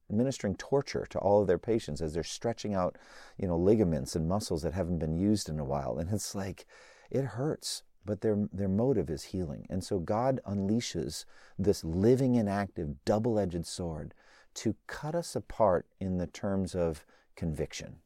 administering 0.09 0.55
torture 0.55 1.05
to 1.09 1.19
all 1.19 1.41
of 1.41 1.47
their 1.47 1.57
patients 1.57 2.01
as 2.01 2.13
they're 2.13 2.23
stretching 2.23 2.73
out, 2.73 2.97
you 3.37 3.49
know, 3.49 3.57
ligaments 3.57 4.15
and 4.15 4.29
muscles 4.29 4.61
that 4.61 4.73
haven't 4.73 4.99
been 4.99 5.17
used 5.17 5.49
in 5.49 5.59
a 5.59 5.65
while. 5.65 5.97
And 5.97 6.09
it's 6.09 6.33
like, 6.33 6.65
it 7.09 7.23
hurts, 7.23 7.83
but 8.05 8.21
their, 8.21 8.47
their 8.51 8.67
motive 8.67 9.09
is 9.09 9.25
healing. 9.25 9.67
And 9.69 9.83
so 9.83 9.99
God 9.99 10.39
unleashes 10.47 11.25
this 11.57 11.83
living 11.83 12.37
and 12.37 12.49
active 12.49 13.03
double 13.05 13.39
edged 13.39 13.65
sword 13.65 14.13
to 14.55 14.75
cut 14.87 15.15
us 15.15 15.35
apart 15.35 15.85
in 15.99 16.17
the 16.17 16.27
terms 16.27 16.75
of 16.75 17.05
conviction, 17.35 17.97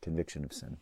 conviction 0.00 0.44
of 0.44 0.52
sin. 0.52 0.78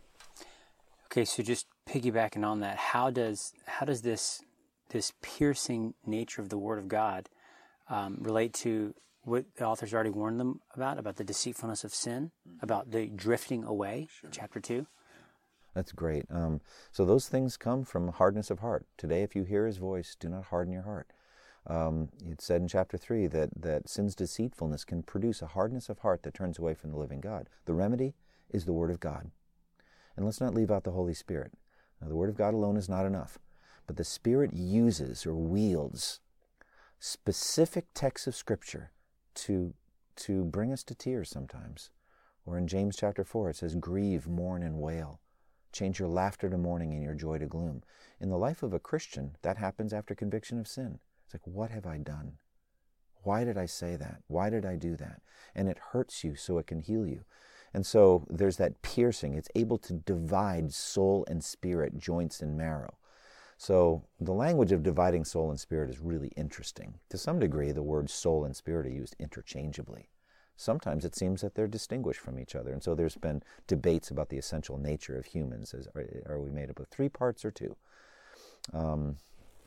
Okay, 1.07 1.25
so 1.25 1.43
just 1.43 1.67
piggybacking 1.89 2.45
on 2.45 2.61
that, 2.61 2.77
how 2.77 3.11
does 3.11 3.53
how 3.67 3.87
does 3.87 4.03
this 4.03 4.43
this 4.91 5.13
piercing 5.23 5.95
nature 6.07 6.43
of 6.43 6.51
the 6.51 6.59
Word 6.59 6.79
of 6.79 6.89
God 6.89 7.29
um, 7.89 8.19
relate 8.21 8.53
to 8.55 8.95
what 9.23 9.45
the 9.57 9.65
author's 9.65 9.93
already 9.93 10.11
warned 10.11 10.39
them 10.39 10.61
about 10.75 10.99
about 10.99 11.17
the 11.17 11.25
deceitfulness 11.25 11.83
of 11.83 11.95
sin, 11.95 12.31
about 12.61 12.91
the 12.91 13.07
drifting 13.07 13.65
away, 13.65 14.09
sure. 14.11 14.31
chapter 14.31 14.61
two? 14.61 14.87
That's 15.75 15.93
great. 15.93 16.27
Um, 16.31 16.61
so 16.91 17.05
those 17.05 17.29
things 17.29 17.57
come 17.57 17.85
from 17.85 18.09
hardness 18.09 18.51
of 18.51 18.61
heart. 18.61 18.87
Today, 18.97 19.23
if 19.23 19.37
you 19.37 19.45
hear 19.45 19.67
His 19.67 19.79
voice, 19.79 20.17
do 20.19 20.29
not 20.29 20.47
harden 20.47 20.73
your 20.73 20.83
heart. 20.83 21.13
Um, 21.67 22.09
it 22.27 22.41
said 22.41 22.63
in 22.63 22.69
chapter 22.69 22.97
3 22.97 23.27
that, 23.29 23.51
that 23.55 23.89
sin's 23.89 24.15
deceitfulness 24.15 24.85
can 24.85 25.03
produce 25.03 25.43
a 25.43 25.49
hardness 25.49 25.89
of 25.89 25.99
heart 25.99 26.23
that 26.23 26.35
turns 26.35 26.59
away 26.59 26.75
from 26.75 26.91
the 26.91 26.99
living 26.99 27.21
God. 27.21 27.49
The 27.67 27.75
remedy 27.75 28.15
is 28.51 28.65
the 28.65 28.73
Word 28.73 28.91
of 28.91 29.01
God. 29.01 29.31
And 30.17 30.25
let's 30.25 30.41
not 30.41 30.55
leave 30.55 30.71
out 30.71 30.85
the 30.85 30.93
Holy 30.93 31.15
Spirit. 31.15 31.53
Now, 32.01 32.09
the 32.09 32.17
Word 32.17 32.31
of 32.31 32.37
God 32.37 32.55
alone 32.55 32.77
is 32.77 32.89
not 32.89 33.07
enough, 33.07 33.39
but 33.87 33.97
the 33.97 34.05
Spirit 34.05 34.53
uses 34.55 35.27
or 35.27 35.35
wields 35.35 36.21
specific 36.99 37.87
texts 37.95 38.27
of 38.27 38.35
Scripture 38.35 38.91
to, 39.35 39.75
to 40.17 40.45
bring 40.45 40.73
us 40.73 40.83
to 40.85 40.95
tears 40.95 41.29
sometimes. 41.31 41.91
Or 42.47 42.57
in 42.57 42.67
James 42.67 42.97
chapter 42.97 43.25
4, 43.25 43.51
it 43.51 43.57
says, 43.57 43.75
Grieve, 43.75 44.27
mourn, 44.27 44.63
and 44.63 44.81
wail. 44.81 45.21
Change 45.73 45.99
your 45.99 46.09
laughter 46.09 46.49
to 46.49 46.59
mourning 46.59 46.93
and 46.93 47.03
your 47.03 47.15
joy 47.15 47.39
to 47.39 47.47
gloom. 47.47 47.83
In 48.21 48.31
the 48.31 48.39
life 48.39 48.63
of 48.63 48.73
a 48.73 48.79
Christian, 48.79 49.37
that 49.43 49.59
happens 49.59 49.93
after 49.93 50.15
conviction 50.15 50.59
of 50.59 50.67
sin. 50.67 50.99
It's 51.25 51.35
like, 51.35 51.47
what 51.47 51.71
have 51.71 51.87
I 51.87 51.99
done? 51.99 52.39
Why 53.23 53.45
did 53.45 53.59
I 53.59 53.67
say 53.67 53.97
that? 53.97 54.23
Why 54.27 54.49
did 54.49 54.65
I 54.65 54.77
do 54.77 54.97
that? 54.97 55.21
And 55.55 55.69
it 55.69 55.79
hurts 55.93 56.25
you 56.25 56.35
so 56.35 56.59
it 56.59 56.67
can 56.67 56.81
heal 56.81 57.07
you. 57.07 57.25
And 57.75 57.85
so 57.85 58.27
there's 58.31 58.57
that 58.57 58.81
piercing. 58.81 59.35
It's 59.35 59.51
able 59.55 59.79
to 59.79 59.93
divide 59.93 60.73
soul 60.73 61.27
and 61.29 61.45
spirit, 61.45 61.99
joints 61.99 62.41
and 62.41 62.57
marrow. 62.57 62.97
So 63.59 64.05
the 64.21 64.33
language 64.33 64.73
of 64.73 64.83
dividing 64.83 65.25
soul 65.25 65.51
and 65.51 65.59
spirit 65.59 65.91
is 65.91 65.99
really 65.99 66.33
interesting. 66.37 66.95
To 67.11 67.19
some 67.19 67.39
degree, 67.39 67.73
the 67.73 67.83
words 67.83 68.13
soul 68.13 68.45
and 68.45 68.57
spirit 68.57 68.87
are 68.87 68.91
used 68.91 69.17
interchangeably. 69.19 70.09
Sometimes 70.61 71.05
it 71.05 71.15
seems 71.15 71.41
that 71.41 71.55
they're 71.55 71.69
distinguished 71.69 72.19
from 72.19 72.37
each 72.37 72.57
other. 72.57 72.73
And 72.73 72.83
so 72.83 72.97
there's 72.97 73.15
been 73.15 73.45
debates 73.69 74.11
about 74.11 74.29
the 74.29 74.39
essential 74.39 74.77
nature 74.77 75.17
of 75.17 75.25
humans. 75.25 75.73
Are, 75.95 76.05
are 76.27 76.41
we 76.41 76.51
made 76.51 76.69
up 76.69 76.81
of 76.81 76.89
three 76.89 77.09
parts 77.09 77.45
or 77.45 77.53
two? 77.53 77.77
Um, 78.73 79.19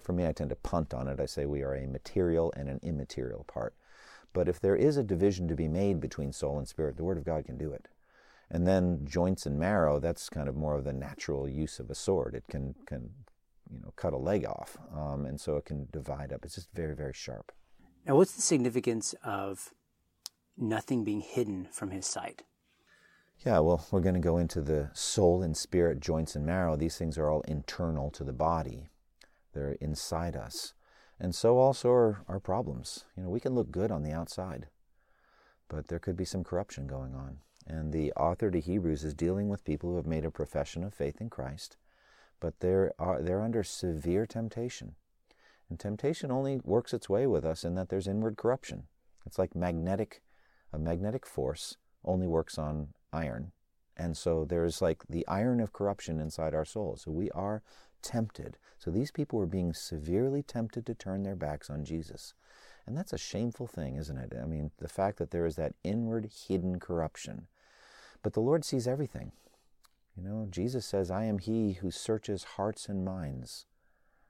for 0.02 0.12
me, 0.12 0.28
I 0.28 0.34
tend 0.34 0.50
to 0.50 0.58
punt 0.58 0.94
on 0.94 1.08
it. 1.08 1.22
I 1.22 1.28
say 1.28 1.46
we 1.46 1.64
are 1.64 1.74
a 1.74 1.88
material 1.88 2.54
and 2.58 2.68
an 2.68 2.82
immaterial 2.84 3.46
part. 3.46 3.74
But 4.34 4.50
if 4.50 4.60
there 4.60 4.76
is 4.76 4.98
a 4.98 5.04
division 5.04 5.48
to 5.48 5.56
be 5.56 5.70
made 5.70 6.02
between 6.02 6.34
soul 6.34 6.58
and 6.58 6.68
spirit, 6.68 6.98
the 6.98 7.06
Word 7.06 7.18
of 7.18 7.24
God 7.24 7.46
can 7.46 7.58
do 7.58 7.72
it. 7.72 7.88
And 8.50 8.68
then 8.68 9.06
joints 9.06 9.46
and 9.46 9.58
marrow, 9.58 9.98
that's 10.02 10.28
kind 10.28 10.50
of 10.50 10.58
more 10.58 10.76
of 10.76 10.84
the 10.84 10.92
natural 10.92 11.48
use 11.48 11.80
of 11.80 11.90
a 11.90 11.96
sword. 11.96 12.36
It 12.36 12.44
can, 12.50 12.76
can 12.86 13.12
you 13.72 13.80
know, 13.80 13.94
cut 13.96 14.12
a 14.12 14.18
leg 14.18 14.46
off, 14.46 14.78
um, 14.94 15.26
and 15.26 15.40
so 15.40 15.56
it 15.56 15.64
can 15.64 15.88
divide 15.94 16.34
up. 16.34 16.44
It's 16.44 16.56
just 16.56 16.68
very, 16.74 16.96
very 16.96 17.14
sharp. 17.14 17.54
Now, 18.06 18.18
what's 18.18 18.34
the 18.34 18.42
significance 18.42 19.16
of 19.24 19.74
nothing 20.62 21.04
being 21.04 21.22
hidden 21.22 21.68
from 21.72 21.92
His 21.92 22.06
sight? 22.06 22.44
Yeah, 23.46 23.60
well, 23.60 23.88
we're 23.90 24.02
going 24.02 24.16
to 24.16 24.22
go 24.22 24.38
into 24.38 24.62
the 24.62 24.92
soul 24.94 25.42
and 25.42 25.58
spirit, 25.58 26.00
joints 26.00 26.36
and 26.36 26.46
marrow. 26.46 26.76
These 26.76 26.98
things 26.98 27.18
are 27.18 27.30
all 27.30 27.42
internal 27.42 28.12
to 28.12 28.24
the 28.24 28.34
body. 28.34 28.90
They're 29.54 29.78
inside 29.82 30.36
us. 30.36 30.74
And 31.20 31.34
so 31.34 31.58
also 31.58 31.92
are 31.92 32.24
our 32.28 32.40
problems. 32.40 33.06
You 33.18 33.24
know, 33.24 33.30
we 33.30 33.40
can 33.40 33.56
look 33.56 33.72
good 33.72 33.92
on 33.92 34.04
the 34.04 34.12
outside, 34.12 34.68
but 35.70 35.88
there 35.88 36.00
could 36.00 36.18
be 36.18 36.26
some 36.26 36.44
corruption 36.44 36.88
going 36.88 37.16
on. 37.16 37.40
And 37.68 37.94
the 37.94 38.12
author 38.14 38.50
to 38.50 38.60
Hebrews 38.60 39.04
is 39.04 39.14
dealing 39.14 39.50
with 39.50 39.64
people 39.64 39.90
who 39.90 39.96
have 39.98 40.08
made 40.08 40.26
a 40.26 40.32
profession 40.32 40.84
of 40.84 40.94
faith 40.94 41.22
in 41.22 41.30
Christ, 41.30 41.78
but 42.40 42.60
they're, 42.60 42.92
are, 42.98 43.22
they're 43.22 43.42
under 43.42 43.64
severe 43.64 44.26
temptation. 44.26 44.96
And 45.70 45.80
temptation 45.80 46.32
only 46.32 46.60
works 46.64 46.94
its 46.94 47.08
way 47.08 47.28
with 47.28 47.46
us 47.46 47.64
in 47.64 47.76
that 47.76 47.90
there's 47.90 48.08
inward 48.08 48.36
corruption. 48.36 48.84
It's 49.26 49.40
like 49.40 49.56
magnetic, 49.56 50.22
a 50.74 50.80
magnetic 50.80 51.26
force 51.26 51.78
only 52.04 52.28
works 52.28 52.58
on 52.58 52.90
iron. 53.14 53.52
And 53.98 54.18
so 54.18 54.46
there's 54.46 54.82
like 54.82 55.04
the 55.10 55.28
iron 55.28 55.60
of 55.60 55.74
corruption 55.74 56.20
inside 56.20 56.54
our 56.54 56.66
souls. 56.66 57.04
So 57.04 57.12
we 57.12 57.30
are 57.32 57.62
tempted. 58.02 58.58
So 58.80 58.90
these 58.90 59.12
people 59.12 59.38
were 59.38 59.46
being 59.46 59.74
severely 59.74 60.42
tempted 60.42 60.86
to 60.86 60.96
turn 60.96 61.24
their 61.24 61.36
backs 61.36 61.70
on 61.70 61.86
Jesus. 61.86 62.34
And 62.88 62.98
that's 62.98 63.14
a 63.14 63.18
shameful 63.18 63.68
thing, 63.68 63.96
isn't 63.96 64.18
it? 64.18 64.34
I 64.42 64.46
mean, 64.46 64.72
the 64.80 64.88
fact 64.88 65.18
that 65.20 65.32
there 65.32 65.46
is 65.46 65.56
that 65.58 65.76
inward 65.84 66.32
hidden 66.48 66.80
corruption. 66.80 67.48
But 68.24 68.34
the 68.34 68.40
Lord 68.40 68.66
sees 68.66 68.88
everything. 68.88 69.34
You 70.16 70.24
know, 70.24 70.48
Jesus 70.50 70.86
says, 70.86 71.12
I 71.12 71.26
am 71.26 71.38
he 71.38 71.74
who 71.74 71.92
searches 71.92 72.44
hearts 72.56 72.90
and 72.90 73.06
minds. 73.06 73.66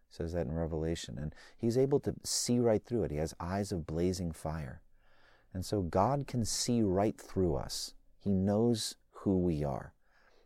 says 0.09 0.33
that 0.33 0.47
in 0.47 0.53
Revelation. 0.53 1.17
And 1.17 1.33
he's 1.57 1.77
able 1.77 1.99
to 2.01 2.13
see 2.23 2.59
right 2.59 2.83
through 2.83 3.03
it. 3.03 3.11
He 3.11 3.17
has 3.17 3.33
eyes 3.39 3.71
of 3.71 3.87
blazing 3.87 4.31
fire. 4.31 4.81
And 5.53 5.65
so 5.65 5.81
God 5.81 6.27
can 6.27 6.45
see 6.45 6.81
right 6.81 7.19
through 7.19 7.55
us. 7.55 7.93
He 8.17 8.31
knows 8.31 8.95
who 9.11 9.39
we 9.39 9.63
are. 9.63 9.93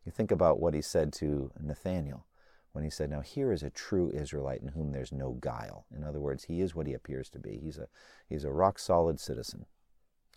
You 0.05 0.11
think 0.11 0.31
about 0.31 0.59
what 0.59 0.73
he 0.73 0.81
said 0.81 1.13
to 1.13 1.51
Nathanael 1.59 2.25
when 2.73 2.83
he 2.83 2.89
said, 2.89 3.09
Now 3.09 3.21
here 3.21 3.51
is 3.51 3.63
a 3.63 3.69
true 3.69 4.11
Israelite 4.13 4.61
in 4.61 4.69
whom 4.69 4.91
there's 4.91 5.11
no 5.11 5.37
guile. 5.39 5.85
In 5.95 6.03
other 6.03 6.19
words, 6.19 6.45
he 6.45 6.61
is 6.61 6.75
what 6.75 6.87
he 6.87 6.93
appears 6.93 7.29
to 7.29 7.39
be. 7.39 7.59
He's 7.61 7.77
a, 7.77 7.87
he's 8.29 8.43
a 8.43 8.51
rock 8.51 8.79
solid 8.79 9.19
citizen. 9.19 9.65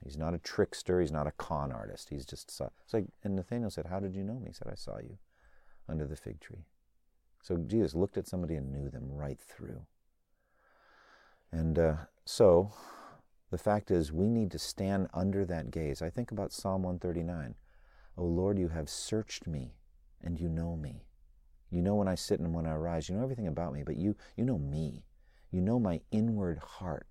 He's 0.04 0.16
not 0.16 0.34
a 0.34 0.38
trickster. 0.38 1.00
He's 1.00 1.12
not 1.12 1.26
a 1.26 1.32
con 1.32 1.72
artist. 1.72 2.08
He's 2.10 2.24
just, 2.24 2.48
it's 2.48 2.94
like, 2.94 3.06
and 3.24 3.34
Nathanael 3.34 3.70
said, 3.70 3.86
How 3.86 4.00
did 4.00 4.14
you 4.14 4.22
know 4.22 4.38
me? 4.38 4.48
He 4.48 4.52
said, 4.52 4.68
I 4.70 4.76
saw 4.76 4.98
you 4.98 5.18
under 5.88 6.06
the 6.06 6.16
fig 6.16 6.40
tree. 6.40 6.64
So 7.42 7.56
Jesus 7.56 7.94
looked 7.94 8.16
at 8.16 8.28
somebody 8.28 8.54
and 8.54 8.72
knew 8.72 8.90
them 8.90 9.10
right 9.10 9.40
through. 9.40 9.82
And 11.50 11.78
uh, 11.78 11.96
so 12.24 12.72
the 13.50 13.58
fact 13.58 13.90
is, 13.90 14.12
we 14.12 14.28
need 14.28 14.50
to 14.50 14.58
stand 14.58 15.08
under 15.14 15.44
that 15.46 15.70
gaze. 15.70 16.02
I 16.02 16.10
think 16.10 16.30
about 16.30 16.52
Psalm 16.52 16.82
139. 16.82 17.54
O 18.16 18.24
Lord, 18.24 18.58
you 18.58 18.68
have 18.68 18.88
searched 18.88 19.46
me 19.46 19.74
and 20.22 20.38
you 20.38 20.48
know 20.48 20.76
me. 20.76 21.04
You 21.70 21.82
know 21.82 21.94
when 21.94 22.08
I 22.08 22.14
sit 22.14 22.40
and 22.40 22.54
when 22.54 22.66
I 22.66 22.74
rise. 22.74 23.08
You 23.08 23.16
know 23.16 23.22
everything 23.22 23.46
about 23.46 23.72
me, 23.72 23.82
but 23.82 23.96
you, 23.96 24.16
you 24.36 24.44
know 24.44 24.58
me. 24.58 25.04
You 25.50 25.60
know 25.60 25.78
my 25.78 26.00
inward 26.10 26.58
heart, 26.58 27.06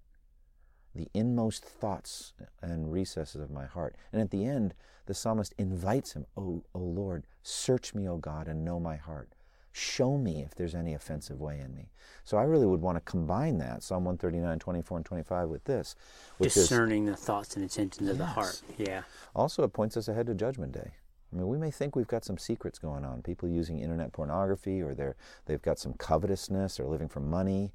the 0.94 1.08
inmost 1.13 1.63
thoughts 1.65 2.34
and 2.62 2.91
recesses 2.91 3.41
of 3.41 3.50
my 3.50 3.65
heart. 3.65 3.96
And 4.12 4.22
at 4.22 4.29
the 4.29 4.46
end, 4.46 4.74
the 5.08 5.13
psalmist 5.13 5.56
invites 5.58 6.13
him, 6.13 6.25
Oh, 6.36 6.63
oh 6.75 6.79
Lord, 6.79 7.25
search 7.41 7.96
me, 7.96 8.08
O 8.08 8.17
God, 8.17 8.48
and 8.48 8.63
know 8.63 8.79
my 8.79 8.98
heart. 8.98 9.34
Show 9.77 10.17
me 10.17 10.41
if 10.41 10.55
there's 10.55 10.74
any 10.74 10.96
offensive 10.96 11.39
way 11.39 11.60
in 11.60 11.75
me. 11.75 11.91
So 12.24 12.36
I 12.36 12.43
really 12.46 12.65
would 12.65 12.81
want 12.81 12.96
to 12.96 13.01
combine 13.01 13.60
that, 13.60 13.84
Psalm 13.84 14.05
139, 14.05 14.57
24, 14.57 14.98
and 14.98 15.05
25, 15.05 15.50
with 15.50 15.63
this. 15.65 15.96
Which 16.39 16.55
Discerning 16.55 17.07
is, 17.07 17.12
the 17.12 17.17
thoughts 17.17 17.55
and 17.55 17.62
intentions 17.62 18.07
yes. 18.07 18.13
of 18.13 18.17
the 18.17 18.25
heart. 18.25 18.60
Yeah. 18.79 19.03
Also, 19.36 19.63
it 19.63 19.74
points 19.74 19.96
us 19.96 20.07
ahead 20.07 20.25
to 20.25 20.34
Judgment 20.34 20.72
Day. 20.72 20.93
I 21.31 21.36
mean, 21.36 21.48
we 21.48 21.60
may 21.60 21.69
think 21.69 21.96
we've 21.96 22.07
got 22.07 22.25
some 22.25 22.39
secrets 22.39 22.79
going 22.79 23.05
on. 23.05 23.22
People 23.22 23.50
using 23.50 23.77
internet 23.77 24.13
pornography, 24.13 24.81
or 24.81 24.96
they're 24.96 25.15
they've 25.46 25.62
got 25.62 25.77
some 25.77 25.93
covetousness, 25.93 26.79
or 26.79 26.88
living 26.88 27.07
for 27.07 27.19
money. 27.19 27.72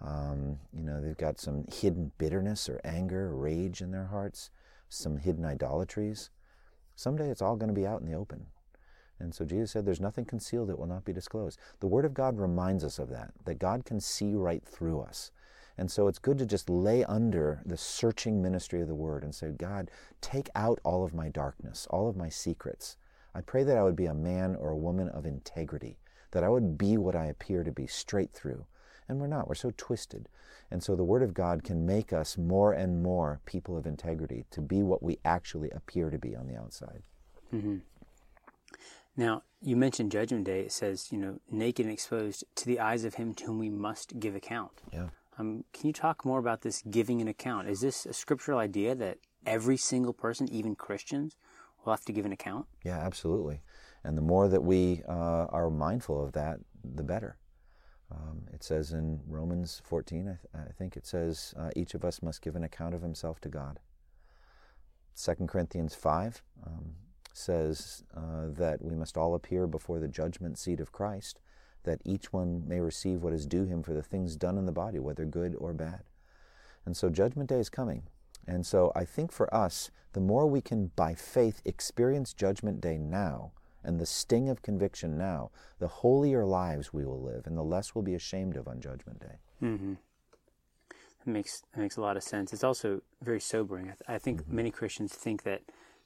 Um, 0.00 0.60
you 0.72 0.84
know, 0.84 1.00
they've 1.00 1.16
got 1.16 1.40
some 1.40 1.64
hidden 1.68 2.12
bitterness, 2.16 2.68
or 2.68 2.80
anger, 2.84 3.26
or 3.26 3.36
rage 3.36 3.80
in 3.80 3.90
their 3.90 4.06
hearts, 4.06 4.50
some 4.88 5.16
hidden 5.16 5.44
idolatries. 5.44 6.30
Someday 6.94 7.28
it's 7.28 7.42
all 7.42 7.56
going 7.56 7.74
to 7.74 7.74
be 7.74 7.88
out 7.88 8.02
in 8.02 8.06
the 8.06 8.14
open. 8.14 8.46
And 9.20 9.34
so 9.34 9.44
Jesus 9.44 9.70
said, 9.70 9.84
There's 9.84 10.00
nothing 10.00 10.24
concealed 10.24 10.68
that 10.68 10.78
will 10.78 10.86
not 10.86 11.04
be 11.04 11.12
disclosed. 11.12 11.58
The 11.80 11.86
Word 11.86 12.04
of 12.04 12.14
God 12.14 12.38
reminds 12.38 12.82
us 12.82 12.98
of 12.98 13.10
that, 13.10 13.32
that 13.44 13.58
God 13.58 13.84
can 13.84 14.00
see 14.00 14.34
right 14.34 14.64
through 14.64 15.00
us. 15.00 15.30
And 15.78 15.90
so 15.90 16.08
it's 16.08 16.18
good 16.18 16.38
to 16.38 16.46
just 16.46 16.68
lay 16.68 17.04
under 17.04 17.62
the 17.64 17.76
searching 17.76 18.42
ministry 18.42 18.80
of 18.80 18.88
the 18.88 18.94
Word 18.94 19.22
and 19.22 19.34
say, 19.34 19.50
God, 19.50 19.90
take 20.20 20.48
out 20.54 20.80
all 20.84 21.04
of 21.04 21.14
my 21.14 21.28
darkness, 21.28 21.86
all 21.90 22.08
of 22.08 22.16
my 22.16 22.28
secrets. 22.28 22.96
I 23.34 23.40
pray 23.40 23.62
that 23.62 23.78
I 23.78 23.82
would 23.82 23.96
be 23.96 24.06
a 24.06 24.14
man 24.14 24.56
or 24.56 24.70
a 24.70 24.76
woman 24.76 25.08
of 25.08 25.24
integrity, 25.24 25.98
that 26.32 26.44
I 26.44 26.48
would 26.48 26.76
be 26.76 26.96
what 26.96 27.16
I 27.16 27.26
appear 27.26 27.62
to 27.62 27.72
be 27.72 27.86
straight 27.86 28.32
through. 28.32 28.66
And 29.08 29.20
we're 29.20 29.26
not, 29.26 29.48
we're 29.48 29.54
so 29.54 29.72
twisted. 29.76 30.28
And 30.70 30.82
so 30.82 30.94
the 30.94 31.04
Word 31.04 31.22
of 31.22 31.34
God 31.34 31.64
can 31.64 31.86
make 31.86 32.12
us 32.12 32.36
more 32.36 32.72
and 32.72 33.02
more 33.02 33.40
people 33.44 33.76
of 33.76 33.86
integrity 33.86 34.44
to 34.50 34.60
be 34.60 34.82
what 34.82 35.02
we 35.02 35.18
actually 35.24 35.70
appear 35.70 36.10
to 36.10 36.18
be 36.18 36.36
on 36.36 36.46
the 36.46 36.56
outside. 36.56 37.02
Mm-hmm. 37.54 37.78
Now, 39.16 39.42
you 39.60 39.76
mentioned 39.76 40.12
Judgment 40.12 40.44
Day. 40.44 40.60
It 40.60 40.72
says, 40.72 41.08
you 41.10 41.18
know, 41.18 41.40
naked 41.50 41.84
and 41.84 41.92
exposed 41.92 42.44
to 42.56 42.66
the 42.66 42.80
eyes 42.80 43.04
of 43.04 43.14
him 43.14 43.34
to 43.34 43.44
whom 43.44 43.58
we 43.58 43.70
must 43.70 44.18
give 44.18 44.34
account. 44.34 44.82
Yeah. 44.92 45.08
Um, 45.38 45.64
can 45.72 45.86
you 45.86 45.92
talk 45.92 46.24
more 46.24 46.38
about 46.38 46.62
this 46.62 46.82
giving 46.90 47.20
an 47.20 47.28
account? 47.28 47.68
Is 47.68 47.80
this 47.80 48.06
a 48.06 48.12
scriptural 48.12 48.58
idea 48.58 48.94
that 48.94 49.18
every 49.46 49.76
single 49.76 50.12
person, 50.12 50.48
even 50.50 50.74
Christians, 50.74 51.36
will 51.84 51.92
have 51.92 52.04
to 52.04 52.12
give 52.12 52.26
an 52.26 52.32
account? 52.32 52.66
Yeah, 52.84 52.98
absolutely. 52.98 53.60
And 54.04 54.16
the 54.16 54.22
more 54.22 54.48
that 54.48 54.62
we 54.62 55.02
uh, 55.08 55.46
are 55.50 55.70
mindful 55.70 56.22
of 56.22 56.32
that, 56.32 56.60
the 56.84 57.02
better. 57.02 57.36
Um, 58.10 58.42
it 58.52 58.64
says 58.64 58.92
in 58.92 59.20
Romans 59.26 59.80
14, 59.84 60.20
I, 60.20 60.58
th- 60.58 60.68
I 60.68 60.72
think 60.72 60.96
it 60.96 61.06
says, 61.06 61.54
uh, 61.58 61.70
each 61.76 61.94
of 61.94 62.04
us 62.04 62.22
must 62.22 62.42
give 62.42 62.56
an 62.56 62.64
account 62.64 62.94
of 62.94 63.02
himself 63.02 63.40
to 63.42 63.48
God. 63.48 63.78
2 65.22 65.46
Corinthians 65.46 65.94
5 65.94 66.42
um, 66.66 66.94
says 67.32 68.04
uh, 68.16 68.46
that 68.48 68.82
we 68.82 68.94
must 68.94 69.16
all 69.16 69.34
appear 69.34 69.66
before 69.66 69.98
the 69.98 70.08
judgment 70.08 70.58
seat 70.58 70.80
of 70.80 70.92
Christ, 70.92 71.40
that 71.84 72.00
each 72.04 72.32
one 72.32 72.66
may 72.66 72.80
receive 72.80 73.22
what 73.22 73.32
is 73.32 73.46
due 73.46 73.64
him 73.64 73.82
for 73.82 73.94
the 73.94 74.02
things 74.02 74.36
done 74.36 74.58
in 74.58 74.66
the 74.66 74.72
body, 74.72 74.98
whether 74.98 75.24
good 75.24 75.54
or 75.58 75.72
bad. 75.72 76.02
And 76.84 76.96
so 76.96 77.08
Judgment 77.08 77.48
Day 77.48 77.58
is 77.58 77.68
coming. 77.70 78.02
And 78.46 78.66
so 78.66 78.92
I 78.94 79.04
think 79.04 79.32
for 79.32 79.52
us, 79.54 79.90
the 80.12 80.20
more 80.20 80.46
we 80.46 80.60
can, 80.60 80.90
by 80.96 81.14
faith, 81.14 81.62
experience 81.64 82.32
Judgment 82.32 82.80
Day 82.80 82.98
now 82.98 83.52
and 83.84 83.98
the 83.98 84.06
sting 84.06 84.48
of 84.48 84.60
conviction 84.62 85.16
now, 85.16 85.50
the 85.78 85.88
holier 85.88 86.44
lives 86.44 86.92
we 86.92 87.04
will 87.04 87.22
live 87.22 87.46
and 87.46 87.56
the 87.56 87.62
less 87.62 87.94
we'll 87.94 88.02
be 88.02 88.14
ashamed 88.14 88.56
of 88.56 88.66
on 88.68 88.80
Judgment 88.80 89.20
Day. 89.20 89.38
Mm-hmm. 89.62 89.94
That 91.24 91.30
makes 91.30 91.62
that 91.74 91.80
makes 91.80 91.96
a 91.96 92.00
lot 92.00 92.16
of 92.16 92.22
sense. 92.22 92.52
It's 92.52 92.64
also 92.64 93.02
very 93.22 93.40
sobering. 93.40 93.84
I, 93.84 93.88
th- 93.88 94.02
I 94.08 94.18
think 94.18 94.42
Mm-hmm. 94.42 94.56
many 94.56 94.70
Christians 94.70 95.12
think 95.12 95.42
that 95.44 95.62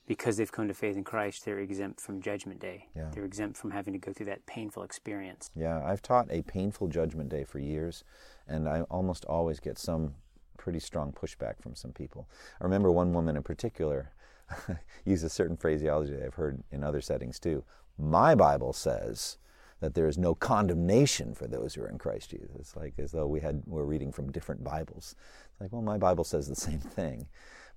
because 0.07 0.37
they've 0.37 0.51
come 0.51 0.69
to 0.69 0.75
faith 0.75 0.97
in 0.97 1.05
Christ, 1.05 1.45
they're 1.45 1.59
exempt 1.59 2.01
from 2.01 2.21
Judgment 2.21 2.61
Day. 2.61 2.89
Yeah. 2.95 3.11
They're 3.13 3.25
exempt 3.25 3.57
from 3.57 3.71
having 3.71 3.93
to 3.95 3.99
go 3.99 4.13
through 4.13 4.27
that 4.27 4.45
painful 4.47 4.83
experience. 4.83 5.51
Yeah, 5.55 5.83
I've 5.85 6.03
taught 6.03 6.27
a 6.31 6.43
painful 6.43 6.89
Judgment 6.89 7.31
Day 7.31 7.45
for 7.45 7.59
years, 7.59 8.05
and 8.47 8.69
I 8.69 8.83
almost 8.83 9.25
always 9.25 9.61
get 9.61 9.79
some 9.79 10.15
pretty 10.59 10.81
strong 10.81 11.13
pushback 11.13 11.61
from 11.61 11.75
some 11.75 11.93
people. 11.93 12.29
I 12.61 12.65
remember 12.65 12.91
one 12.91 13.13
woman 13.13 13.37
in 13.37 13.43
particular 13.43 14.13
used 15.05 15.25
a 15.25 15.29
certain 15.31 15.57
phraseology 15.57 16.13
that 16.15 16.25
I've 16.25 16.35
heard 16.35 16.63
in 16.71 16.85
other 16.85 17.01
settings 17.01 17.39
too. 17.39 17.65
My 17.99 18.35
Bible 18.35 18.73
says 18.73 19.39
that 19.81 19.95
there 19.95 20.09
is 20.09 20.19
no 20.19 20.35
condemnation 20.35 21.35
for 21.35 21.47
those 21.47 21.75
who 21.75 21.83
are 21.83 21.89
in 21.89 21.99
Christ 21.99 22.31
Jesus. 22.31 22.51
It's 22.59 22.77
like 22.77 22.95
as 22.99 23.13
though 23.13 23.27
we 23.27 23.41
had 23.41 23.63
we're 23.67 23.85
reading 23.85 24.13
from 24.13 24.33
different 24.33 24.65
Bibles. 24.65 25.15
It's 25.53 25.61
like, 25.61 25.73
well, 25.73 25.83
my 25.83 25.99
Bible 25.99 26.25
says 26.25 26.49
the 26.49 26.55
same 26.69 26.79
thing. 26.79 27.27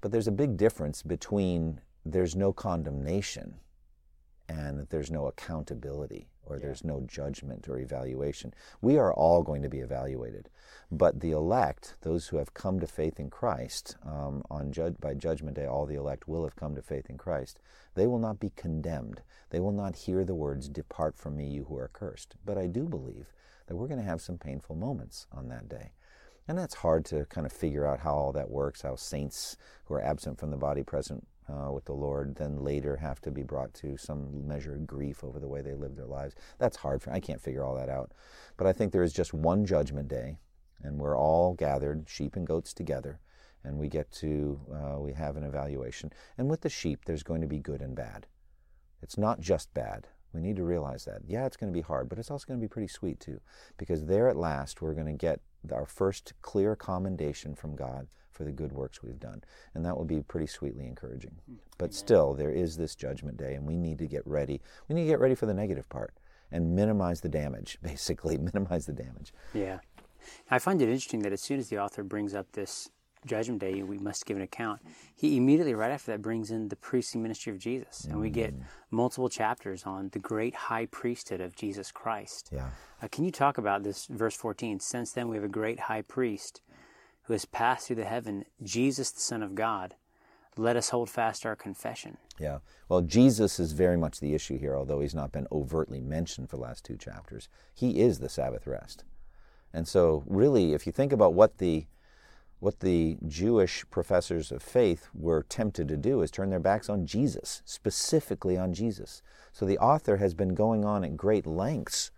But 0.02 0.12
there's 0.12 0.28
a 0.28 0.32
big 0.32 0.58
difference 0.58 1.02
between 1.02 1.82
there's 2.12 2.36
no 2.36 2.54
condemnation 2.54 3.56
and 4.50 4.80
that 4.80 4.90
there's 4.90 5.12
no 5.12 5.28
accountability 5.28 6.30
or 6.46 6.58
there's 6.58 6.84
no 6.84 7.02
judgment 7.02 7.68
or 7.68 7.78
evaluation. 7.80 8.54
We 8.82 8.98
are 8.98 9.14
all 9.14 9.44
going 9.44 9.62
to 9.64 9.70
be 9.70 9.80
evaluated. 9.80 10.50
But 10.90 11.20
the 11.20 11.32
elect, 11.32 11.96
those 12.02 12.28
who 12.28 12.38
have 12.38 12.54
come 12.54 12.80
to 12.80 12.88
faith 12.88 13.20
in 13.20 13.30
Christ, 13.30 13.98
um, 14.06 14.44
on 14.50 14.72
judge, 14.72 14.96
by 15.02 15.14
Judgment 15.14 15.58
Day, 15.58 15.66
all 15.66 15.86
the 15.86 15.96
elect 15.96 16.28
will 16.28 16.44
have 16.44 16.56
come 16.56 16.76
to 16.76 16.82
faith 16.82 17.10
in 17.10 17.18
Christ. 17.18 17.60
They 17.96 18.08
will 18.08 18.20
not 18.20 18.40
be 18.40 18.52
condemned. 18.56 19.22
They 19.50 19.60
will 19.60 19.74
not 19.74 19.96
hear 19.96 20.24
the 20.24 20.36
words, 20.36 20.70
Depart 20.70 21.18
from 21.18 21.36
me, 21.36 21.48
you 21.48 21.66
who 21.66 21.78
are 21.78 21.90
cursed. 21.92 22.36
But 22.46 22.58
I 22.58 22.68
do 22.68 22.88
believe 22.88 23.34
that 23.68 23.76
we're 23.76 23.88
going 23.88 24.00
to 24.00 24.10
have 24.10 24.22
some 24.22 24.38
painful 24.38 24.78
moments 24.78 25.28
on 25.34 25.50
that 25.50 25.68
day. 25.68 25.92
And 26.48 26.58
that's 26.58 26.76
hard 26.76 27.04
to 27.06 27.26
kind 27.26 27.46
of 27.46 27.52
figure 27.52 27.86
out 27.86 28.00
how 28.00 28.16
all 28.16 28.32
that 28.32 28.50
works, 28.50 28.84
how 28.84 28.96
saints 28.96 29.58
who 29.86 29.96
are 29.96 30.02
absent 30.02 30.40
from 30.40 30.52
the 30.52 30.58
body 30.58 30.84
present 30.84 31.28
uh, 31.50 31.72
with 31.72 31.86
the 31.86 31.94
Lord 31.94 32.36
then 32.36 32.64
later 32.64 32.98
have 32.98 33.22
to 33.22 33.32
be 33.32 33.44
brought 33.44 33.74
to 33.76 33.98
some 33.98 34.48
measure 34.48 34.76
of 34.76 34.88
grief 34.88 35.24
over 35.24 35.40
the 35.40 35.48
way 35.48 35.62
they 35.62 35.74
live 35.74 35.96
their 35.96 36.06
lives. 36.06 36.36
That's 36.58 36.78
hard 36.78 37.02
for 37.02 37.12
I 37.12 37.20
can't 37.20 37.42
figure 37.42 37.64
all 37.64 37.76
that 37.76 37.90
out. 37.90 38.12
But 38.58 38.68
I 38.68 38.74
think 38.74 38.92
there 38.92 39.04
is 39.04 39.14
just 39.14 39.34
one 39.34 39.66
judgment 39.66 40.08
day, 40.08 40.38
and 40.84 41.00
we're 41.00 41.18
all 41.18 41.54
gathered, 41.54 42.10
sheep 42.10 42.36
and 42.36 42.46
goats 42.46 42.74
together, 42.74 43.20
and 43.64 43.78
we 43.78 43.88
get 43.88 44.12
to 44.14 44.60
uh, 44.74 45.00
we 45.00 45.14
have 45.14 45.38
an 45.38 45.44
evaluation. 45.44 46.12
And 46.38 46.50
with 46.50 46.62
the 46.62 46.70
sheep, 46.70 47.06
there's 47.06 47.24
going 47.24 47.42
to 47.42 47.48
be 47.48 47.60
good 47.60 47.82
and 47.82 47.96
bad. 47.96 48.28
It's 49.02 49.18
not 49.18 49.40
just 49.40 49.74
bad. 49.74 50.08
We 50.34 50.42
need 50.42 50.58
to 50.58 50.64
realize 50.64 51.06
that. 51.06 51.22
Yeah, 51.26 51.46
it's 51.46 51.58
going 51.58 51.72
to 51.72 51.78
be 51.78 51.82
hard, 51.82 52.10
but 52.10 52.20
it's 52.20 52.30
also 52.30 52.46
going 52.48 52.60
to 52.60 52.64
be 52.64 52.70
pretty 52.70 52.90
sweet 52.90 53.20
too, 53.20 53.40
because 53.78 54.06
there 54.06 54.28
at 54.28 54.36
last 54.36 54.82
we're 54.82 54.94
going 54.94 55.08
to 55.08 55.14
get 55.14 55.40
our 55.72 55.86
first 55.86 56.34
clear 56.42 56.76
commendation 56.76 57.56
from 57.56 57.76
God 57.76 58.08
for 58.38 58.44
the 58.44 58.52
good 58.52 58.72
works 58.72 59.02
we've 59.02 59.20
done. 59.20 59.44
And 59.74 59.84
that 59.86 59.98
will 59.98 60.06
be 60.06 60.22
pretty 60.22 60.48
sweetly 60.48 60.86
encouraging. 60.86 61.36
But 61.78 61.94
still, 61.94 62.34
there 62.34 62.52
is 62.52 62.78
this 62.78 62.96
judgment 62.96 63.38
day, 63.38 63.56
and 63.56 63.66
we 63.66 63.76
need 63.76 63.98
to 63.98 64.08
get 64.08 64.26
ready. 64.26 64.62
We 64.88 64.96
need 64.96 65.04
to 65.04 65.10
get 65.10 65.20
ready 65.20 65.36
for 65.36 65.48
the 65.48 65.54
negative 65.54 65.90
part 65.90 66.14
and 66.52 66.76
minimize 66.76 67.22
the 67.22 67.30
damage, 67.30 67.80
basically, 67.84 68.38
minimize 68.38 68.86
the 68.86 68.94
damage. 68.94 69.34
Yeah. 69.54 69.80
I 70.52 70.60
find 70.60 70.82
it 70.82 70.90
interesting 70.90 71.22
that 71.22 71.34
as 71.34 71.42
soon 71.42 71.60
as 71.60 71.70
the 71.70 71.80
author 71.80 72.04
brings 72.04 72.36
up 72.36 72.52
this 72.52 72.90
judgment 73.26 73.60
day, 73.60 73.82
we 73.82 73.98
must 73.98 74.26
give 74.26 74.38
an 74.38 74.44
account, 74.44 74.82
he 75.16 75.38
immediately, 75.38 75.74
right 75.74 75.92
after 75.92 76.12
that, 76.12 76.22
brings 76.22 76.52
in 76.52 76.68
the 76.68 76.76
priestly 76.76 77.20
ministry 77.20 77.52
of 77.52 77.60
Jesus. 77.60 78.06
And 78.06 78.20
we 78.20 78.30
get 78.30 78.54
multiple 78.92 79.30
chapters 79.30 79.84
on 79.84 80.10
the 80.10 80.20
great 80.20 80.54
high 80.54 80.86
priesthood 80.86 81.42
of 81.42 81.56
Jesus 81.56 81.92
Christ. 81.92 82.50
Yeah. 82.54 82.70
Uh, 83.02 83.08
can 83.08 83.26
you 83.26 83.32
talk 83.32 83.58
about 83.58 83.84
this, 83.84 84.06
verse 84.08 84.36
14? 84.36 84.80
Since 84.80 85.12
then, 85.12 85.28
we 85.28 85.36
have 85.36 85.44
a 85.44 85.50
great 85.50 85.80
high 85.82 86.02
priest 86.02 86.62
who 87.28 87.34
has 87.34 87.46
passed 87.46 87.88
through 87.88 87.98
the 87.98 88.06
heaven, 88.06 88.46
Jesus, 88.64 89.12
the 89.12 89.20
Son 89.20 89.44
of 89.44 89.54
God. 89.54 89.96
Let 90.56 90.78
us 90.78 90.90
hold 90.90 91.10
fast 91.10 91.46
our 91.46 91.58
confession. 91.58 92.18
Yeah. 92.40 92.60
Well, 92.88 93.02
Jesus 93.02 93.60
is 93.60 93.74
very 93.74 93.98
much 93.98 94.22
the 94.22 94.34
issue 94.34 94.58
here, 94.58 94.76
although 94.76 95.02
he's 95.02 95.14
not 95.14 95.34
been 95.34 95.46
overtly 95.52 96.00
mentioned 96.00 96.50
for 96.50 96.56
the 96.56 96.64
last 96.64 96.86
two 96.86 96.96
chapters. 96.96 97.50
He 97.74 98.00
is 98.00 98.20
the 98.20 98.30
Sabbath 98.30 98.66
rest. 98.66 99.04
And 99.74 99.88
so, 99.88 100.24
really, 100.26 100.74
if 100.74 100.88
you 100.88 100.94
think 100.94 101.12
about 101.12 101.34
what 101.34 101.58
the 101.58 101.86
what 102.60 102.80
the 102.80 103.18
Jewish 103.28 103.86
professors 103.92 104.52
of 104.52 104.64
faith 104.64 105.10
were 105.14 105.44
tempted 105.44 105.88
to 105.90 105.98
do 105.98 106.24
is 106.24 106.32
turn 106.32 106.50
their 106.50 106.60
backs 106.60 106.90
on 106.90 107.06
Jesus, 107.06 107.62
specifically 107.66 108.58
on 108.58 108.74
Jesus. 108.74 109.22
So 109.52 109.64
the 109.64 109.78
author 109.78 110.18
has 110.18 110.34
been 110.34 110.56
going 110.56 110.84
on 110.84 111.04
at 111.04 111.18
great 111.18 111.46
lengths 111.46 112.10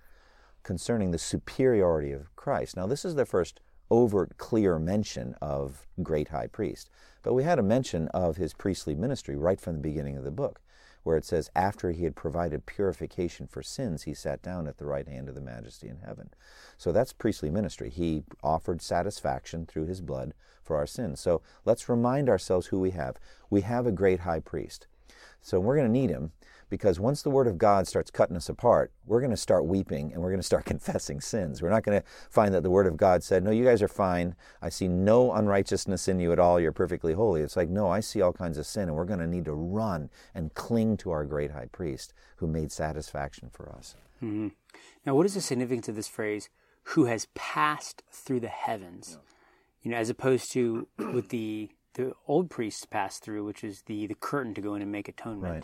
concerning 0.63 1.11
the 1.11 1.17
superiority 1.17 2.13
of 2.13 2.33
Christ. 2.37 2.77
Now, 2.77 2.87
this 2.87 3.03
is 3.03 3.15
the 3.15 3.25
first 3.25 3.59
overt, 3.91 4.37
clear 4.37 4.79
mention 4.79 5.35
of 5.41 5.87
great 6.01 6.29
high 6.29 6.47
priest, 6.47 6.89
but 7.23 7.33
we 7.33 7.43
had 7.43 7.59
a 7.59 7.63
mention 7.63 8.07
of 8.09 8.37
his 8.37 8.53
priestly 8.53 8.95
ministry 8.95 9.35
right 9.35 9.59
from 9.59 9.75
the 9.75 9.81
beginning 9.81 10.17
of 10.17 10.23
the 10.23 10.31
book, 10.31 10.61
where 11.03 11.17
it 11.17 11.25
says, 11.25 11.49
After 11.55 11.91
he 11.91 12.03
had 12.03 12.15
provided 12.15 12.65
purification 12.65 13.47
for 13.47 13.63
sins, 13.63 14.03
he 14.03 14.13
sat 14.13 14.41
down 14.41 14.67
at 14.67 14.77
the 14.77 14.85
right 14.85 15.07
hand 15.07 15.29
of 15.29 15.35
the 15.35 15.41
majesty 15.41 15.87
in 15.87 15.99
heaven. 15.99 16.29
So 16.77 16.91
that's 16.91 17.13
priestly 17.13 17.49
ministry. 17.49 17.89
He 17.89 18.23
offered 18.43 18.81
satisfaction 18.81 19.65
through 19.65 19.87
his 19.87 20.01
blood 20.01 20.33
for 20.63 20.77
our 20.77 20.87
sins. 20.87 21.19
So 21.19 21.41
let's 21.65 21.89
remind 21.89 22.29
ourselves 22.29 22.67
who 22.67 22.79
we 22.79 22.91
have. 22.91 23.17
We 23.49 23.61
have 23.61 23.87
a 23.87 23.91
great 23.91 24.21
high 24.21 24.39
priest. 24.39 24.87
So 25.41 25.59
we're 25.59 25.75
going 25.75 25.87
to 25.87 25.99
need 25.99 26.09
him 26.09 26.31
because 26.69 26.99
once 26.99 27.21
the 27.21 27.29
Word 27.29 27.47
of 27.47 27.57
God 27.57 27.87
starts 27.87 28.11
cutting 28.11 28.35
us 28.35 28.49
apart, 28.49 28.91
we're 29.05 29.19
going 29.19 29.31
to 29.31 29.37
start 29.37 29.65
weeping 29.65 30.13
and 30.13 30.21
we're 30.21 30.29
going 30.29 30.39
to 30.39 30.45
start 30.45 30.65
confessing 30.73 31.21
sins. 31.21 31.61
We're 31.61 31.69
not 31.69 31.83
going 31.83 31.99
to 31.99 32.07
find 32.29 32.53
that 32.53 32.63
the 32.63 32.69
Word 32.69 32.87
of 32.87 32.97
God 32.97 33.23
said, 33.23 33.43
No, 33.43 33.51
you 33.51 33.65
guys 33.65 33.81
are 33.81 33.87
fine. 33.87 34.35
I 34.61 34.69
see 34.69 34.87
no 34.87 35.31
unrighteousness 35.33 36.07
in 36.07 36.19
you 36.19 36.31
at 36.31 36.39
all. 36.39 36.59
You're 36.59 36.71
perfectly 36.71 37.13
holy. 37.13 37.41
It's 37.41 37.57
like, 37.57 37.69
No, 37.69 37.89
I 37.89 37.99
see 37.99 38.21
all 38.21 38.33
kinds 38.33 38.57
of 38.57 38.65
sin, 38.65 38.89
and 38.89 38.95
we're 38.95 39.05
going 39.05 39.19
to 39.19 39.27
need 39.27 39.45
to 39.45 39.53
run 39.53 40.09
and 40.33 40.53
cling 40.53 40.97
to 40.97 41.11
our 41.11 41.25
great 41.25 41.51
high 41.51 41.67
priest 41.71 42.13
who 42.37 42.47
made 42.47 42.71
satisfaction 42.71 43.49
for 43.51 43.69
us. 43.69 43.95
Mm-hmm. 44.23 44.49
Now, 45.05 45.15
what 45.15 45.25
is 45.25 45.33
the 45.33 45.41
significance 45.41 45.89
of 45.89 45.95
this 45.95 46.07
phrase, 46.07 46.49
who 46.83 47.05
has 47.05 47.27
passed 47.35 48.03
through 48.11 48.41
the 48.41 48.47
heavens? 48.47 49.17
You 49.81 49.91
know, 49.91 49.97
as 49.97 50.09
opposed 50.09 50.51
to 50.53 50.87
with 50.97 51.29
the 51.29 51.69
the 51.95 52.13
old 52.27 52.49
priests 52.49 52.85
passed 52.85 53.23
through, 53.23 53.43
which 53.43 53.63
is 53.63 53.81
the, 53.83 54.07
the 54.07 54.15
curtain 54.15 54.53
to 54.53 54.61
go 54.61 54.75
in 54.75 54.81
and 54.81 54.91
make 54.91 55.07
atonement. 55.07 55.53
Right. 55.53 55.63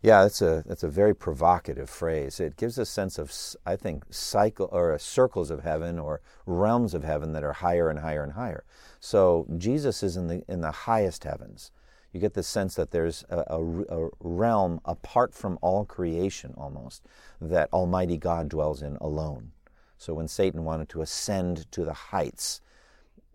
Yeah, 0.00 0.22
that's 0.22 0.40
a 0.40 0.62
that's 0.64 0.84
a 0.84 0.88
very 0.88 1.14
provocative 1.14 1.90
phrase. 1.90 2.38
It 2.38 2.56
gives 2.56 2.78
a 2.78 2.86
sense 2.86 3.18
of, 3.18 3.32
I 3.66 3.74
think, 3.74 4.04
cycle 4.10 4.68
or 4.70 4.92
uh, 4.92 4.98
circles 4.98 5.50
of 5.50 5.64
heaven 5.64 5.98
or 5.98 6.20
realms 6.46 6.94
of 6.94 7.02
heaven 7.02 7.32
that 7.32 7.42
are 7.42 7.54
higher 7.54 7.90
and 7.90 7.98
higher 7.98 8.22
and 8.22 8.34
higher. 8.34 8.64
So 9.00 9.46
Jesus 9.56 10.02
is 10.04 10.16
in 10.16 10.28
the 10.28 10.44
in 10.48 10.60
the 10.60 10.70
highest 10.70 11.24
heavens. 11.24 11.72
You 12.12 12.20
get 12.20 12.34
the 12.34 12.44
sense 12.44 12.76
that 12.76 12.92
there's 12.92 13.24
a, 13.28 13.38
a, 13.48 14.04
a 14.04 14.08
realm 14.20 14.80
apart 14.84 15.34
from 15.34 15.58
all 15.60 15.84
creation, 15.84 16.54
almost 16.56 17.04
that 17.40 17.68
Almighty 17.72 18.16
God 18.16 18.48
dwells 18.48 18.82
in 18.82 18.96
alone. 18.96 19.50
So 19.98 20.14
when 20.14 20.28
Satan 20.28 20.64
wanted 20.64 20.88
to 20.90 21.02
ascend 21.02 21.70
to 21.72 21.84
the 21.84 21.92
heights, 21.92 22.60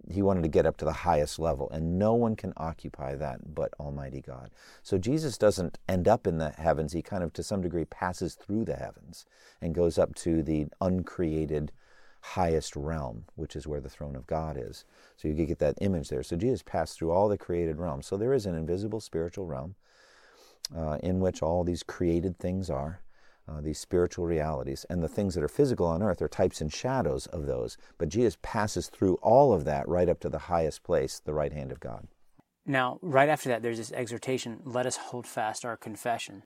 he 0.09 0.21
wanted 0.21 0.43
to 0.43 0.49
get 0.49 0.65
up 0.65 0.77
to 0.77 0.85
the 0.85 0.91
highest 0.91 1.39
level, 1.39 1.69
and 1.71 1.97
no 1.97 2.13
one 2.13 2.35
can 2.35 2.53
occupy 2.57 3.15
that 3.15 3.55
but 3.55 3.73
Almighty 3.79 4.21
God. 4.21 4.51
So 4.81 4.97
Jesus 4.97 5.37
doesn't 5.37 5.77
end 5.87 6.07
up 6.07 6.27
in 6.27 6.37
the 6.37 6.49
heavens. 6.51 6.93
He 6.93 7.01
kind 7.01 7.23
of, 7.23 7.33
to 7.33 7.43
some 7.43 7.61
degree, 7.61 7.85
passes 7.85 8.35
through 8.35 8.65
the 8.65 8.75
heavens 8.75 9.25
and 9.61 9.75
goes 9.75 9.97
up 9.97 10.13
to 10.15 10.43
the 10.43 10.67
uncreated 10.81 11.71
highest 12.21 12.75
realm, 12.75 13.25
which 13.35 13.55
is 13.55 13.67
where 13.67 13.81
the 13.81 13.89
throne 13.89 14.15
of 14.15 14.27
God 14.27 14.57
is. 14.57 14.85
So 15.17 15.27
you 15.27 15.45
get 15.45 15.59
that 15.59 15.77
image 15.81 16.09
there. 16.09 16.23
So 16.23 16.37
Jesus 16.37 16.61
passed 16.61 16.97
through 16.97 17.11
all 17.11 17.27
the 17.27 17.37
created 17.37 17.77
realms. 17.77 18.07
So 18.07 18.17
there 18.17 18.33
is 18.33 18.45
an 18.45 18.55
invisible 18.55 19.01
spiritual 19.01 19.45
realm 19.45 19.75
uh, 20.75 20.97
in 21.03 21.19
which 21.19 21.41
all 21.41 21.63
these 21.63 21.83
created 21.83 22.39
things 22.39 22.69
are 22.69 23.01
uh, 23.47 23.61
these 23.61 23.79
spiritual 23.79 24.25
realities. 24.25 24.85
And 24.89 25.03
the 25.03 25.09
things 25.09 25.35
that 25.35 25.43
are 25.43 25.49
physical 25.49 25.85
on 25.85 26.01
earth 26.01 26.21
are 26.21 26.27
types 26.27 26.61
and 26.61 26.71
shadows 26.71 27.25
of 27.27 27.45
those. 27.45 27.77
But 27.97 28.09
Jesus 28.09 28.37
passes 28.41 28.87
through 28.87 29.15
all 29.15 29.53
of 29.53 29.65
that 29.65 29.87
right 29.87 30.09
up 30.09 30.19
to 30.21 30.29
the 30.29 30.39
highest 30.39 30.83
place, 30.83 31.19
the 31.23 31.33
right 31.33 31.53
hand 31.53 31.71
of 31.71 31.79
God. 31.79 32.07
Now, 32.65 32.99
right 33.01 33.27
after 33.27 33.49
that, 33.49 33.61
there's 33.61 33.77
this 33.77 33.91
exhortation 33.91 34.61
let 34.63 34.85
us 34.85 34.95
hold 34.95 35.27
fast 35.27 35.65
our 35.65 35.75
confession. 35.75 36.43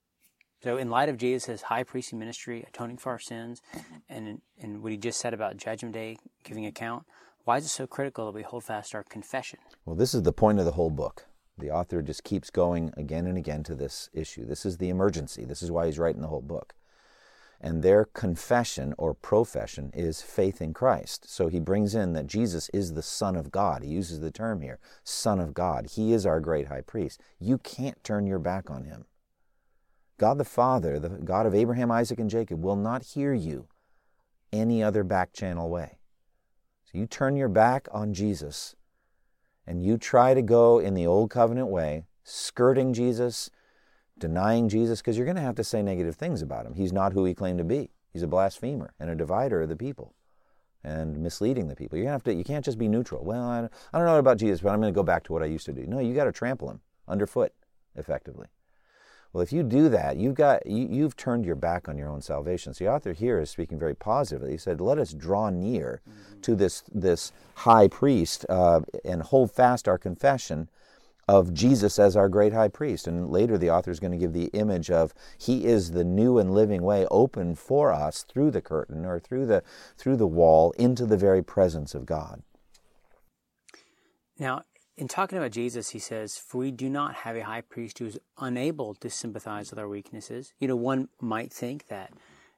So, 0.64 0.78
in 0.78 0.90
light 0.90 1.10
of 1.10 1.18
Jesus' 1.18 1.62
high 1.62 1.84
priestly 1.84 2.18
ministry, 2.18 2.66
atoning 2.68 2.98
for 2.98 3.12
our 3.12 3.20
sins, 3.20 3.62
and, 4.10 4.42
and 4.60 4.82
what 4.82 4.92
he 4.92 4.98
just 4.98 5.20
said 5.20 5.36
about 5.36 5.58
Judgment 5.58 5.94
Day, 5.94 6.18
giving 6.44 6.66
account, 6.66 7.06
why 7.44 7.58
is 7.58 7.66
it 7.66 7.70
so 7.70 7.86
critical 7.86 8.26
that 8.26 8.34
we 8.34 8.42
hold 8.42 8.64
fast 8.64 8.96
our 8.96 9.04
confession? 9.04 9.60
Well, 9.86 9.96
this 9.96 10.16
is 10.16 10.24
the 10.24 10.34
point 10.34 10.58
of 10.58 10.66
the 10.66 10.72
whole 10.72 10.90
book. 10.90 11.28
The 11.60 11.72
author 11.72 12.02
just 12.02 12.24
keeps 12.24 12.50
going 12.50 12.92
again 12.98 13.28
and 13.28 13.38
again 13.38 13.64
to 13.64 13.76
this 13.76 14.10
issue. 14.14 14.46
This 14.46 14.66
is 14.66 14.78
the 14.78 14.90
emergency. 14.90 15.46
This 15.46 15.62
is 15.62 15.72
why 15.72 15.86
he's 15.86 16.00
writing 16.00 16.22
the 16.22 16.28
whole 16.28 16.42
book. 16.42 16.74
And 17.60 17.82
their 17.82 18.06
confession 18.06 18.94
or 18.98 19.14
profession 19.14 19.92
is 19.94 20.22
faith 20.22 20.62
in 20.62 20.74
Christ. 20.74 21.30
So 21.30 21.48
he 21.48 21.60
brings 21.60 21.96
in 21.96 22.14
that 22.14 22.28
Jesus 22.28 22.70
is 22.70 22.94
the 22.94 23.02
Son 23.02 23.36
of 23.36 23.52
God. 23.52 23.84
He 23.84 23.90
uses 23.90 24.20
the 24.20 24.32
term 24.32 24.62
here 24.62 24.80
Son 25.04 25.40
of 25.40 25.54
God. 25.54 25.90
He 25.96 26.14
is 26.14 26.26
our 26.26 26.40
great 26.40 26.68
high 26.68 26.82
priest. 26.82 27.22
You 27.40 27.58
can't 27.58 28.04
turn 28.04 28.28
your 28.28 28.40
back 28.40 28.70
on 28.70 28.84
him. 28.84 29.06
God 30.20 30.38
the 30.38 30.46
Father, 30.46 31.00
the 31.00 31.10
God 31.10 31.46
of 31.46 31.56
Abraham, 31.56 31.92
Isaac, 31.92 32.20
and 32.20 32.30
Jacob, 32.30 32.64
will 32.64 32.76
not 32.76 33.04
hear 33.04 33.34
you 33.34 33.68
any 34.52 34.84
other 34.84 35.04
back 35.04 35.34
channel 35.34 35.70
way. 35.70 36.00
So 36.86 36.98
you 36.98 37.06
turn 37.06 37.36
your 37.36 37.50
back 37.50 37.88
on 37.92 38.14
Jesus 38.14 38.76
and 39.66 39.84
you 39.84 39.98
try 39.98 40.34
to 40.34 40.42
go 40.42 40.80
in 40.80 40.94
the 40.94 41.06
old 41.06 41.30
covenant 41.30 41.68
way, 41.68 42.06
skirting 42.24 42.94
Jesus, 42.94 43.50
denying 44.20 44.70
Jesus, 44.70 45.02
because 45.02 45.18
you're 45.18 45.26
going 45.26 45.36
to 45.36 45.42
have 45.42 45.56
to 45.56 45.64
say 45.64 45.82
negative 45.82 46.16
things 46.16 46.42
about 46.42 46.66
him. 46.66 46.74
He's 46.74 46.94
not 46.94 47.14
who 47.14 47.26
he 47.26 47.34
claimed 47.34 47.60
to 47.60 47.64
be. 47.64 47.90
He's 48.14 48.24
a 48.24 48.28
blasphemer 48.28 48.94
and 49.00 49.10
a 49.10 49.16
divider 49.16 49.62
of 49.62 49.70
the 49.70 49.76
people 49.76 50.14
and 50.84 51.18
misleading 51.18 51.68
the 51.68 51.76
people. 51.76 51.98
You're 51.98 52.06
gonna 52.06 52.14
have 52.14 52.24
to, 52.24 52.34
you 52.34 52.44
can't 52.44 52.66
just 52.66 52.78
be 52.78 52.88
neutral. 52.88 53.24
Well, 53.24 53.44
I, 53.44 53.60
I 53.94 53.98
don't 53.98 54.08
know 54.08 54.18
about 54.18 54.38
Jesus, 54.38 54.62
but 54.62 54.70
I'm 54.70 54.80
going 54.80 54.94
to 54.94 54.96
go 54.96 55.04
back 55.04 55.24
to 55.26 55.34
what 55.34 55.44
I 55.44 55.48
used 55.48 55.66
to 55.66 55.74
do. 55.74 55.86
No, 55.86 56.00
you 56.00 56.14
got 56.14 56.26
to 56.26 56.32
trample 56.32 56.70
him 56.70 56.82
underfoot 57.08 57.54
effectively. 57.96 58.48
Well, 59.34 59.44
if 59.44 59.52
you 59.52 59.62
do 59.62 59.90
that, 59.90 60.18
you've 60.18 60.36
got 60.36 60.66
you, 60.66 61.04
have 61.04 61.16
turned 61.16 61.46
your 61.46 61.56
back 61.56 61.90
on 61.90 61.98
your 61.98 62.10
own 62.10 62.22
salvation. 62.22 62.74
So 62.74 62.86
the 62.86 62.92
author 62.92 63.14
here 63.14 63.40
is 63.40 63.50
speaking 63.50 63.78
very 63.78 63.94
positively. 63.94 64.52
He 64.52 64.58
said, 64.58 64.80
"Let 64.80 64.98
us 64.98 65.14
draw 65.14 65.50
near 65.50 66.02
mm-hmm. 66.10 66.42
to 66.42 66.56
this 66.56 66.84
this 66.92 67.34
high 67.56 67.88
priest 67.88 68.46
uh, 68.50 68.82
and 69.04 69.22
hold 69.22 69.52
fast 69.52 69.88
our 69.88 69.98
confession." 69.98 70.70
Of 71.28 71.54
Jesus 71.54 72.00
as 72.00 72.16
our 72.16 72.30
great 72.30 72.54
high 72.54 72.70
priest. 72.70 73.06
And 73.06 73.30
later 73.30 73.58
the 73.58 73.70
author 73.70 73.92
is 73.92 74.00
going 74.00 74.14
to 74.14 74.18
give 74.18 74.32
the 74.32 74.46
image 74.54 74.90
of 74.90 75.14
he 75.38 75.66
is 75.66 75.92
the 75.92 76.06
new 76.06 76.38
and 76.38 76.54
living 76.54 76.84
way 76.84 77.06
open 77.12 77.56
for 77.56 77.92
us 77.92 78.24
through 78.24 78.52
the 78.52 78.62
curtain 78.62 79.06
or 79.06 79.20
through 79.20 79.46
the 79.46 79.62
through 79.98 80.16
the 80.16 80.28
wall 80.28 80.72
into 80.78 81.06
the 81.06 81.18
very 81.18 81.44
presence 81.44 81.94
of 81.94 82.06
God. 82.06 82.44
Now, 84.40 84.64
in 84.98 85.08
talking 85.08 85.38
about 85.38 85.52
Jesus, 85.52 85.90
he 85.90 86.00
says, 86.00 86.38
For 86.38 86.58
we 86.58 86.72
do 86.72 86.90
not 86.90 87.14
have 87.16 87.36
a 87.36 87.44
high 87.44 87.62
priest 87.62 88.00
who 88.00 88.08
is 88.08 88.20
unable 88.40 88.96
to 88.96 89.10
sympathize 89.10 89.70
with 89.70 89.80
our 89.80 89.88
weaknesses. 89.88 90.54
You 90.60 90.68
know, 90.68 90.76
one 90.76 91.10
might 91.22 91.54
think 91.54 91.88
that 91.88 92.14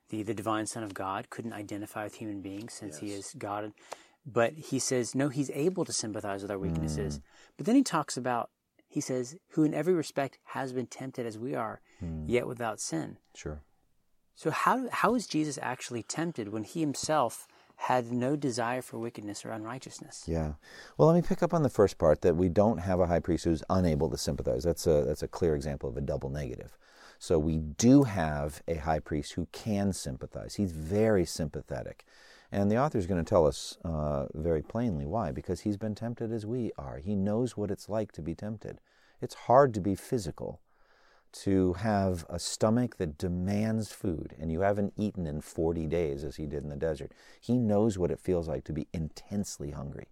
the, 0.10 0.24
the 0.24 0.34
divine 0.34 0.66
Son 0.66 0.84
of 0.84 0.94
God 0.94 1.30
couldn't 1.30 1.54
identify 1.54 2.06
with 2.06 2.16
human 2.16 2.42
beings 2.42 2.74
since 2.74 3.02
yes. 3.02 3.02
he 3.02 3.18
is 3.18 3.36
God. 3.38 3.74
But 4.26 4.54
he 4.54 4.80
says, 4.80 5.16
no, 5.16 5.30
he's 5.30 5.52
able 5.52 5.86
to 5.86 5.94
sympathize 5.94 6.42
with 6.42 6.52
our 6.52 6.60
weaknesses. 6.60 7.20
Mm. 7.20 7.22
But 7.58 7.66
then 7.66 7.76
he 7.76 7.84
talks 7.84 8.16
about, 8.16 8.50
he 8.90 9.00
says, 9.00 9.38
who 9.52 9.64
in 9.64 9.74
every 9.74 9.94
respect 9.94 10.40
has 10.46 10.74
been 10.74 10.88
tempted 10.88 11.26
as 11.26 11.38
we 11.38 11.56
are, 11.56 11.80
mm. 12.04 12.26
yet 12.28 12.48
without 12.48 12.82
sin. 12.82 13.18
Sure. 13.34 13.62
So 14.36 14.52
how, 14.52 14.90
how 14.92 15.16
is 15.16 15.28
Jesus 15.28 15.58
actually 15.62 16.04
tempted 16.04 16.50
when 16.50 16.64
he 16.64 16.82
himself 16.82 17.48
had 17.80 18.12
no 18.12 18.36
desire 18.36 18.82
for 18.82 19.00
wickedness 19.00 19.46
or 19.46 19.52
unrighteousness. 19.52 20.26
Yeah. 20.28 20.54
Well, 20.98 21.08
let 21.08 21.16
me 21.16 21.22
pick 21.26 21.42
up 21.42 21.54
on 21.54 21.64
the 21.64 21.70
first 21.70 21.98
part 21.98 22.22
that 22.22 22.36
we 22.36 22.50
don't 22.50 22.80
have 22.80 23.00
a 23.00 23.08
high 23.08 23.22
priest 23.22 23.46
who's 23.46 23.64
unable 23.70 24.10
to 24.10 24.18
sympathize. 24.18 24.66
That's 24.66 24.86
a 24.86 25.06
that's 25.08 25.24
a 25.24 25.30
clear 25.30 25.56
example 25.56 25.88
of 25.88 25.96
a 25.96 26.02
double 26.02 26.30
negative. 26.30 26.78
So 27.20 27.40
we 27.40 27.58
do 27.58 28.04
have 28.04 28.62
a 28.68 28.76
high 28.76 29.00
priest 29.00 29.34
who 29.34 29.48
can 29.54 29.94
sympathize. 29.94 30.56
He's 30.56 30.74
very 30.74 31.26
sympathetic. 31.26 32.04
And 32.52 32.72
the 32.72 32.78
author 32.78 32.98
is 32.98 33.06
going 33.06 33.24
to 33.24 33.30
tell 33.30 33.46
us 33.46 33.78
uh, 33.86 34.26
very 34.34 34.62
plainly 34.62 35.06
why. 35.06 35.32
Because 35.32 35.62
he's 35.62 35.78
been 35.78 35.96
tempted 35.96 36.32
as 36.32 36.46
we 36.46 36.72
are. 36.78 36.98
He 36.98 37.16
knows 37.16 37.56
what 37.56 37.72
it's 37.72 37.90
like 37.90 38.12
to 38.14 38.22
be 38.22 38.34
tempted. 38.34 38.80
It's 39.22 39.36
hard 39.36 39.74
to 39.76 39.82
be 39.82 39.96
physical 39.96 40.60
to 41.32 41.74
have 41.74 42.26
a 42.28 42.40
stomach 42.40 42.98
that 42.98 43.18
demands 43.18 43.92
food 43.92 44.36
and 44.40 44.52
you 44.52 44.62
haven't 44.62 44.94
eaten 44.98 45.28
in 45.28 45.42
40 45.42 45.86
days 45.86 46.24
as 46.24 46.38
he 46.38 46.48
did 46.48 46.64
in 46.64 46.70
the 46.70 46.76
desert. 46.76 47.12
He 47.40 47.58
knows 47.58 47.98
what 47.98 48.12
it 48.12 48.20
feels 48.20 48.48
like 48.48 48.64
to 48.64 48.74
be 48.74 48.88
intensely 48.94 49.72
hungry. 49.72 50.08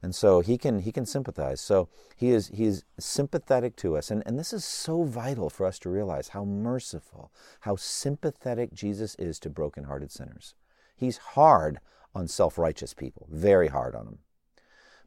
And 0.00 0.14
so 0.14 0.40
he 0.40 0.58
can 0.58 0.80
he 0.80 0.92
can 0.92 1.06
sympathize. 1.06 1.60
So 1.60 1.88
he 2.16 2.30
is 2.30 2.48
he 2.48 2.64
is 2.64 2.84
sympathetic 3.00 3.74
to 3.76 3.96
us. 3.96 4.12
And, 4.12 4.22
and 4.26 4.38
this 4.38 4.52
is 4.52 4.64
so 4.64 5.02
vital 5.02 5.50
for 5.50 5.66
us 5.66 5.78
to 5.80 5.90
realize 5.90 6.28
how 6.28 6.44
merciful, 6.44 7.32
how 7.60 7.74
sympathetic 7.74 8.72
Jesus 8.72 9.16
is 9.16 9.40
to 9.40 9.50
brokenhearted 9.50 10.12
sinners. 10.12 10.54
He's 10.98 11.18
hard 11.18 11.78
on 12.14 12.28
self-righteous 12.28 12.94
people, 12.94 13.26
very 13.30 13.68
hard 13.68 13.94
on 13.94 14.04
them 14.04 14.18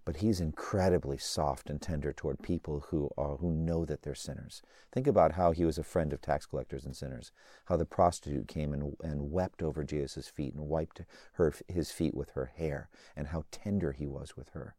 but 0.05 0.17
he's 0.17 0.41
incredibly 0.41 1.17
soft 1.17 1.69
and 1.69 1.81
tender 1.81 2.11
toward 2.11 2.41
people 2.41 2.85
who 2.89 3.09
are 3.17 3.37
who 3.37 3.51
know 3.51 3.85
that 3.85 4.01
they're 4.01 4.15
sinners. 4.15 4.61
Think 4.91 5.07
about 5.07 5.33
how 5.33 5.51
he 5.51 5.63
was 5.63 5.77
a 5.77 5.83
friend 5.83 6.11
of 6.11 6.21
tax 6.21 6.45
collectors 6.45 6.85
and 6.85 6.95
sinners. 6.95 7.31
How 7.65 7.77
the 7.77 7.85
prostitute 7.85 8.47
came 8.47 8.73
and, 8.73 8.95
and 9.03 9.31
wept 9.31 9.61
over 9.61 9.83
Jesus' 9.83 10.27
feet 10.27 10.53
and 10.53 10.67
wiped 10.67 11.01
her 11.33 11.53
his 11.67 11.91
feet 11.91 12.15
with 12.15 12.31
her 12.31 12.51
hair, 12.55 12.89
and 13.15 13.27
how 13.27 13.45
tender 13.51 13.91
he 13.91 14.07
was 14.07 14.35
with 14.35 14.49
her. 14.49 14.75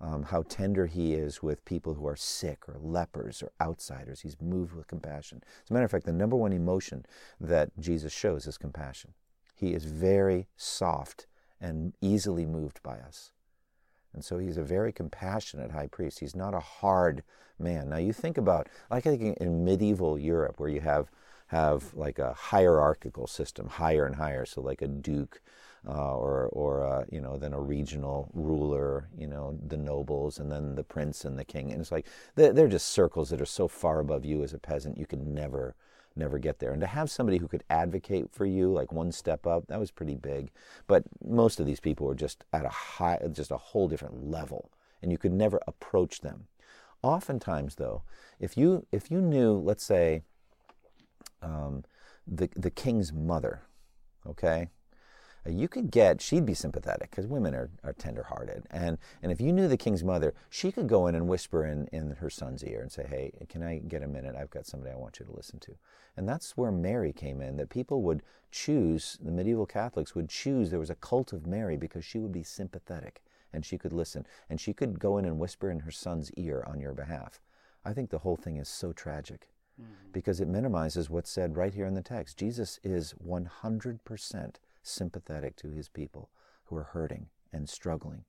Um, 0.00 0.24
how 0.24 0.42
tender 0.42 0.86
he 0.86 1.14
is 1.14 1.42
with 1.42 1.64
people 1.64 1.94
who 1.94 2.06
are 2.06 2.16
sick 2.16 2.68
or 2.68 2.76
lepers 2.80 3.42
or 3.42 3.50
outsiders. 3.60 4.20
He's 4.20 4.40
moved 4.40 4.72
with 4.72 4.86
compassion. 4.86 5.42
As 5.64 5.70
a 5.70 5.74
matter 5.74 5.86
of 5.86 5.90
fact, 5.90 6.06
the 6.06 6.12
number 6.12 6.36
one 6.36 6.52
emotion 6.52 7.04
that 7.40 7.76
Jesus 7.80 8.12
shows 8.12 8.46
is 8.46 8.58
compassion. 8.58 9.14
He 9.58 9.74
is 9.74 9.84
very 9.84 10.46
soft 10.56 11.26
and 11.60 11.92
easily 12.00 12.46
moved 12.46 12.82
by 12.82 12.98
us. 12.98 13.32
And 14.14 14.24
so 14.24 14.38
he's 14.38 14.56
a 14.56 14.62
very 14.62 14.92
compassionate 14.92 15.72
high 15.72 15.88
priest. 15.88 16.20
He's 16.20 16.36
not 16.36 16.54
a 16.54 16.60
hard 16.60 17.22
man. 17.58 17.88
Now 17.88 17.98
you 17.98 18.12
think 18.12 18.38
about, 18.38 18.68
like 18.90 19.06
I 19.06 19.16
think 19.16 19.38
in 19.38 19.64
medieval 19.64 20.18
Europe, 20.18 20.58
where 20.58 20.70
you 20.70 20.80
have 20.80 21.10
have 21.48 21.94
like 21.94 22.18
a 22.18 22.34
hierarchical 22.34 23.26
system, 23.26 23.68
higher 23.68 24.06
and 24.06 24.16
higher. 24.16 24.44
So 24.44 24.60
like 24.60 24.82
a 24.82 24.88
duke, 24.88 25.40
uh, 25.86 26.14
or 26.16 26.48
or 26.52 26.84
uh, 26.86 27.04
you 27.10 27.20
know 27.20 27.36
then 27.36 27.52
a 27.52 27.60
regional 27.60 28.30
ruler, 28.34 29.08
you 29.16 29.26
know 29.26 29.58
the 29.66 29.76
nobles, 29.76 30.38
and 30.38 30.52
then 30.52 30.74
the 30.74 30.84
prince 30.84 31.24
and 31.24 31.38
the 31.38 31.44
king. 31.44 31.72
And 31.72 31.80
it's 31.80 31.92
like 31.92 32.06
they're, 32.34 32.52
they're 32.52 32.68
just 32.68 32.88
circles 32.88 33.30
that 33.30 33.40
are 33.40 33.46
so 33.46 33.66
far 33.66 34.00
above 34.00 34.24
you 34.24 34.42
as 34.42 34.52
a 34.52 34.58
peasant, 34.58 34.98
you 34.98 35.06
could 35.06 35.26
never 35.26 35.74
never 36.16 36.38
get 36.38 36.58
there. 36.58 36.72
And 36.72 36.80
to 36.80 36.86
have 36.86 37.10
somebody 37.10 37.38
who 37.38 37.48
could 37.48 37.64
advocate 37.70 38.30
for 38.32 38.44
you, 38.44 38.72
like 38.72 38.92
one 38.92 39.12
step 39.12 39.46
up, 39.46 39.66
that 39.68 39.80
was 39.80 39.90
pretty 39.90 40.16
big. 40.16 40.50
But 40.86 41.04
most 41.24 41.60
of 41.60 41.66
these 41.66 41.80
people 41.80 42.06
were 42.06 42.14
just 42.14 42.44
at 42.52 42.64
a 42.64 42.70
high, 42.70 43.18
just 43.32 43.50
a 43.50 43.56
whole 43.56 43.88
different 43.88 44.30
level, 44.30 44.70
and 45.02 45.12
you 45.12 45.18
could 45.18 45.32
never 45.32 45.60
approach 45.66 46.20
them. 46.20 46.46
Oftentimes, 47.02 47.76
though, 47.76 48.02
if 48.40 48.56
you 48.56 48.86
if 48.90 49.10
you 49.10 49.20
knew, 49.20 49.52
let's 49.52 49.84
say, 49.84 50.22
um, 51.42 51.84
the 52.26 52.48
the 52.56 52.70
king's 52.70 53.12
mother, 53.12 53.62
okay, 54.26 54.68
you 55.46 55.68
could 55.68 55.90
get, 55.90 56.20
she'd 56.20 56.46
be 56.46 56.54
sympathetic 56.54 57.10
because 57.10 57.26
women 57.26 57.54
are, 57.54 57.70
are 57.84 57.92
tenderhearted. 57.92 58.66
And, 58.70 58.98
and 59.22 59.32
if 59.32 59.40
you 59.40 59.52
knew 59.52 59.68
the 59.68 59.76
king's 59.76 60.04
mother, 60.04 60.34
she 60.50 60.72
could 60.72 60.88
go 60.88 61.06
in 61.06 61.14
and 61.14 61.28
whisper 61.28 61.64
in, 61.64 61.86
in 61.92 62.16
her 62.16 62.30
son's 62.30 62.64
ear 62.64 62.80
and 62.80 62.92
say, 62.92 63.06
Hey, 63.08 63.32
can 63.48 63.62
I 63.62 63.78
get 63.78 64.02
a 64.02 64.08
minute? 64.08 64.36
I've 64.36 64.50
got 64.50 64.66
somebody 64.66 64.92
I 64.92 64.98
want 64.98 65.18
you 65.18 65.26
to 65.26 65.32
listen 65.32 65.58
to. 65.60 65.74
And 66.16 66.28
that's 66.28 66.56
where 66.56 66.72
Mary 66.72 67.12
came 67.12 67.40
in, 67.40 67.56
that 67.56 67.70
people 67.70 68.02
would 68.02 68.22
choose, 68.50 69.18
the 69.22 69.30
medieval 69.30 69.66
Catholics 69.66 70.14
would 70.14 70.28
choose, 70.28 70.70
there 70.70 70.80
was 70.80 70.90
a 70.90 70.96
cult 70.96 71.32
of 71.32 71.46
Mary 71.46 71.76
because 71.76 72.04
she 72.04 72.18
would 72.18 72.32
be 72.32 72.42
sympathetic 72.42 73.22
and 73.52 73.64
she 73.64 73.78
could 73.78 73.92
listen 73.92 74.26
and 74.50 74.60
she 74.60 74.72
could 74.72 74.98
go 74.98 75.18
in 75.18 75.24
and 75.24 75.38
whisper 75.38 75.70
in 75.70 75.80
her 75.80 75.90
son's 75.90 76.30
ear 76.32 76.64
on 76.66 76.80
your 76.80 76.92
behalf. 76.92 77.40
I 77.84 77.92
think 77.92 78.10
the 78.10 78.18
whole 78.18 78.36
thing 78.36 78.56
is 78.56 78.68
so 78.68 78.92
tragic 78.92 79.48
mm-hmm. 79.80 79.92
because 80.12 80.40
it 80.40 80.48
minimizes 80.48 81.08
what's 81.08 81.30
said 81.30 81.56
right 81.56 81.72
here 81.72 81.86
in 81.86 81.94
the 81.94 82.02
text. 82.02 82.36
Jesus 82.36 82.78
is 82.82 83.14
100% 83.26 84.54
sympathetic 84.88 85.56
to 85.56 85.70
his 85.70 85.88
people 85.88 86.30
who 86.64 86.76
are 86.76 86.84
hurting 86.84 87.26
and 87.52 87.68
struggling. 87.68 88.24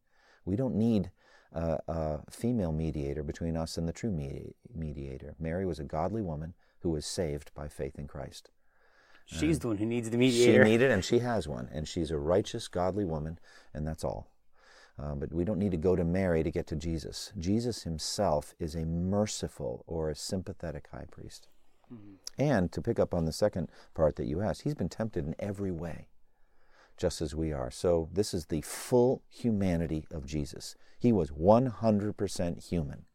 We 0.46 0.56
don't 0.56 0.76
need 0.76 1.12
a, 1.54 1.80
a 1.88 2.20
female 2.32 2.72
mediator 2.72 3.24
between 3.24 3.58
us 3.58 3.78
and 3.78 3.88
the 3.88 3.94
true 3.94 4.12
medi- 4.12 4.56
mediator. 4.74 5.36
Mary 5.40 5.66
was 5.66 5.80
a 5.80 5.84
godly 5.84 6.22
woman 6.22 6.54
who 6.80 6.90
was 6.90 7.06
saved 7.06 7.52
by 7.54 7.68
faith 7.68 7.98
in 7.98 8.08
Christ. 8.08 8.50
She's 9.26 9.58
and 9.58 9.62
the 9.62 9.68
one 9.68 9.78
who 9.78 9.86
needs 9.86 10.10
the 10.10 10.18
mediator. 10.18 10.66
She 10.66 10.72
needed, 10.72 10.92
and 10.92 11.06
she 11.06 11.20
has 11.20 11.48
one, 11.48 11.70
and 11.72 11.88
she's 11.88 12.10
a 12.10 12.18
righteous, 12.18 12.68
godly 12.68 13.06
woman, 13.06 13.40
and 13.74 13.88
that's 13.88 14.04
all. 14.04 14.32
Uh, 14.98 15.16
but 15.16 15.32
we 15.32 15.46
don't 15.46 15.60
need 15.60 15.72
to 15.72 15.78
go 15.78 15.96
to 15.96 16.04
Mary 16.04 16.44
to 16.44 16.52
get 16.52 16.68
to 16.68 16.76
Jesus. 16.76 17.32
Jesus 17.38 17.84
himself 17.84 18.54
is 18.60 18.76
a 18.76 18.86
merciful 18.86 19.84
or 19.88 20.10
a 20.10 20.16
sympathetic 20.16 20.88
high 20.92 21.06
priest. 21.10 21.48
Mm-hmm. 21.94 22.42
And 22.42 22.72
to 22.72 22.82
pick 22.82 23.00
up 23.00 23.14
on 23.14 23.26
the 23.26 23.32
second 23.32 23.70
part 23.94 24.16
that 24.18 24.26
you 24.26 24.42
asked, 24.42 24.64
he's 24.64 24.76
been 24.76 24.90
tempted 24.90 25.26
in 25.26 25.36
every 25.40 25.72
way 25.72 26.09
just 27.00 27.22
as 27.22 27.34
we 27.34 27.52
are. 27.52 27.72
So, 27.72 28.10
this 28.14 28.34
is 28.34 28.46
the 28.46 28.62
full 28.62 29.24
humanity 29.30 30.06
of 30.12 30.26
Jesus. 30.26 30.76
He 31.00 31.12
was 31.12 31.32
100% 31.32 32.70
human 32.70 33.06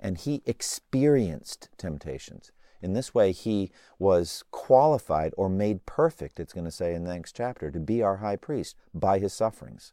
and 0.00 0.18
he 0.18 0.42
experienced 0.46 1.68
temptations. 1.76 2.52
In 2.80 2.92
this 2.92 3.12
way, 3.12 3.32
he 3.32 3.72
was 3.98 4.44
qualified 4.52 5.34
or 5.36 5.48
made 5.48 5.84
perfect, 5.84 6.38
it's 6.38 6.52
going 6.52 6.64
to 6.64 6.70
say 6.70 6.94
in 6.94 7.04
the 7.04 7.12
next 7.12 7.34
chapter, 7.34 7.70
to 7.70 7.80
be 7.80 8.02
our 8.02 8.18
high 8.18 8.36
priest 8.36 8.76
by 8.94 9.18
his 9.18 9.32
sufferings. 9.32 9.92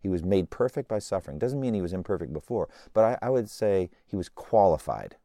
He 0.00 0.08
was 0.08 0.22
made 0.22 0.50
perfect 0.50 0.88
by 0.88 0.98
suffering. 0.98 1.38
Doesn't 1.38 1.60
mean 1.60 1.74
he 1.74 1.82
was 1.82 1.92
imperfect 1.92 2.32
before, 2.32 2.68
but 2.94 3.18
I, 3.22 3.26
I 3.26 3.30
would 3.30 3.50
say 3.50 3.90
he 4.06 4.16
was 4.16 4.28
qualified. 4.28 5.16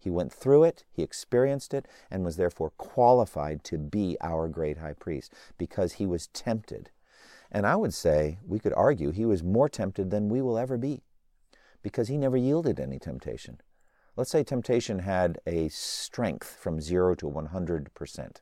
He 0.00 0.08
went 0.08 0.32
through 0.32 0.64
it, 0.64 0.84
he 0.90 1.02
experienced 1.02 1.74
it, 1.74 1.86
and 2.10 2.24
was 2.24 2.36
therefore 2.36 2.70
qualified 2.70 3.62
to 3.64 3.76
be 3.76 4.16
our 4.22 4.48
great 4.48 4.78
high 4.78 4.94
priest 4.94 5.32
because 5.58 5.94
he 5.94 6.06
was 6.06 6.28
tempted. 6.28 6.90
And 7.52 7.66
I 7.66 7.76
would 7.76 7.92
say, 7.92 8.38
we 8.46 8.58
could 8.58 8.72
argue, 8.72 9.10
he 9.10 9.26
was 9.26 9.42
more 9.42 9.68
tempted 9.68 10.10
than 10.10 10.30
we 10.30 10.40
will 10.40 10.56
ever 10.56 10.78
be 10.78 11.02
because 11.82 12.08
he 12.08 12.16
never 12.16 12.36
yielded 12.36 12.80
any 12.80 12.98
temptation. 12.98 13.60
Let's 14.16 14.30
say 14.30 14.42
temptation 14.42 15.00
had 15.00 15.38
a 15.46 15.68
strength 15.68 16.56
from 16.60 16.80
0 16.80 17.16
to 17.16 17.26
100%. 17.26 18.36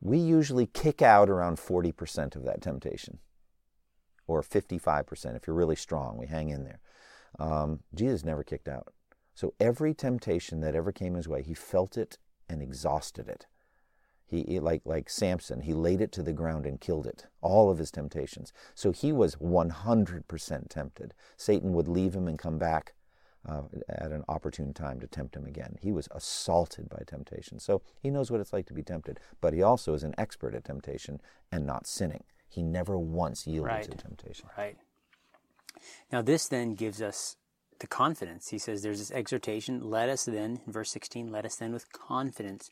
We 0.00 0.18
usually 0.18 0.66
kick 0.66 1.02
out 1.02 1.28
around 1.28 1.56
40% 1.56 2.36
of 2.36 2.44
that 2.44 2.62
temptation, 2.62 3.18
or 4.26 4.42
55% 4.42 5.36
if 5.36 5.46
you're 5.46 5.56
really 5.56 5.76
strong. 5.76 6.16
We 6.18 6.26
hang 6.26 6.50
in 6.50 6.64
there. 6.64 6.80
Um, 7.38 7.80
Jesus 7.94 8.24
never 8.24 8.44
kicked 8.44 8.68
out. 8.68 8.92
So 9.38 9.54
every 9.60 9.94
temptation 9.94 10.58
that 10.62 10.74
ever 10.74 10.90
came 10.90 11.14
his 11.14 11.28
way, 11.28 11.44
he 11.44 11.54
felt 11.54 11.96
it 11.96 12.18
and 12.48 12.60
exhausted 12.60 13.28
it. 13.28 13.46
He, 14.26 14.58
like, 14.58 14.82
like 14.84 15.08
Samson, 15.08 15.60
he 15.60 15.74
laid 15.74 16.00
it 16.00 16.10
to 16.14 16.24
the 16.24 16.32
ground 16.32 16.66
and 16.66 16.80
killed 16.80 17.06
it, 17.06 17.26
all 17.40 17.70
of 17.70 17.78
his 17.78 17.92
temptations. 17.92 18.52
So 18.74 18.90
he 18.90 19.12
was 19.12 19.36
100% 19.36 20.68
tempted. 20.68 21.14
Satan 21.36 21.72
would 21.72 21.86
leave 21.86 22.16
him 22.16 22.26
and 22.26 22.36
come 22.36 22.58
back 22.58 22.94
uh, 23.48 23.62
at 23.88 24.10
an 24.10 24.24
opportune 24.26 24.74
time 24.74 24.98
to 24.98 25.06
tempt 25.06 25.36
him 25.36 25.46
again. 25.46 25.76
He 25.80 25.92
was 25.92 26.08
assaulted 26.10 26.88
by 26.88 27.04
temptation. 27.06 27.60
So 27.60 27.82
he 28.02 28.10
knows 28.10 28.32
what 28.32 28.40
it's 28.40 28.52
like 28.52 28.66
to 28.66 28.74
be 28.74 28.82
tempted, 28.82 29.20
but 29.40 29.54
he 29.54 29.62
also 29.62 29.94
is 29.94 30.02
an 30.02 30.16
expert 30.18 30.52
at 30.52 30.64
temptation 30.64 31.20
and 31.52 31.64
not 31.64 31.86
sinning. 31.86 32.24
He 32.48 32.64
never 32.64 32.98
once 32.98 33.46
yielded 33.46 33.70
right. 33.70 33.84
to 33.84 33.96
temptation. 33.96 34.48
Right. 34.58 34.76
Now, 36.10 36.22
this 36.22 36.48
then 36.48 36.74
gives 36.74 37.00
us 37.00 37.36
the 37.80 37.86
confidence. 37.86 38.48
He 38.48 38.58
says 38.58 38.82
there's 38.82 38.98
this 38.98 39.10
exhortation, 39.10 39.90
let 39.90 40.08
us 40.08 40.24
then, 40.24 40.60
in 40.66 40.72
verse 40.72 40.90
16, 40.90 41.30
let 41.30 41.44
us 41.44 41.56
then 41.56 41.72
with 41.72 41.92
confidence 41.92 42.70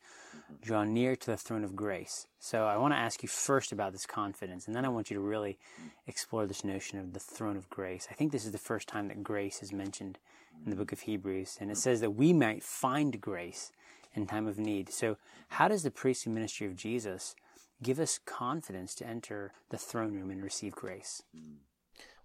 draw 0.63 0.85
near 0.85 1.17
to 1.17 1.27
the 1.27 1.37
throne 1.37 1.65
of 1.65 1.77
grace. 1.77 2.27
So 2.39 2.67
I 2.67 2.77
want 2.77 2.93
to 2.95 2.99
ask 2.99 3.23
you 3.23 3.29
first 3.29 3.73
about 3.73 3.93
this 3.93 4.07
confidence, 4.07 4.67
and 4.67 4.75
then 4.75 4.85
I 4.85 4.89
want 4.89 5.11
you 5.11 5.17
to 5.17 5.21
really 5.21 5.59
explore 6.07 6.47
this 6.47 6.65
notion 6.65 6.99
of 6.99 7.13
the 7.13 7.21
throne 7.21 7.57
of 7.57 7.71
grace. 7.71 8.09
I 8.11 8.15
think 8.15 8.33
this 8.33 8.45
is 8.45 8.53
the 8.53 8.59
first 8.59 8.89
time 8.89 9.09
that 9.09 9.23
grace 9.23 9.63
is 9.63 9.73
mentioned 9.73 10.19
in 10.65 10.71
the 10.71 10.77
book 10.77 10.93
of 10.93 11.01
Hebrews, 11.01 11.59
and 11.61 11.71
it 11.71 11.77
says 11.77 12.01
that 12.01 12.13
we 12.13 12.33
might 12.33 12.63
find 12.63 13.21
grace 13.21 13.73
in 14.15 14.27
time 14.27 14.47
of 14.47 14.59
need. 14.59 14.91
So, 14.91 15.19
how 15.49 15.69
does 15.69 15.83
the 15.83 15.91
priestly 15.91 16.33
ministry 16.33 16.67
of 16.67 16.77
Jesus 16.77 17.37
give 17.83 18.01
us 18.01 18.19
confidence 18.25 18.95
to 18.97 19.07
enter 19.07 19.53
the 19.69 19.77
throne 19.77 20.15
room 20.15 20.31
and 20.31 20.43
receive 20.43 20.73
grace? 20.73 21.23
Hmm. 21.35 21.66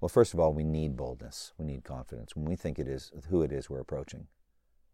Well, 0.02 0.10
first 0.10 0.34
of 0.34 0.40
all, 0.40 0.52
we 0.52 0.64
need 0.64 0.98
boldness. 0.98 1.54
We 1.60 1.66
need 1.66 1.84
confidence 1.84 2.36
when 2.36 2.46
we 2.46 2.56
think 2.56 2.80
it 2.80 2.88
is 2.88 3.12
who 3.30 3.44
it 3.44 3.52
is 3.52 3.70
we're 3.70 3.80
approaching. 3.80 4.28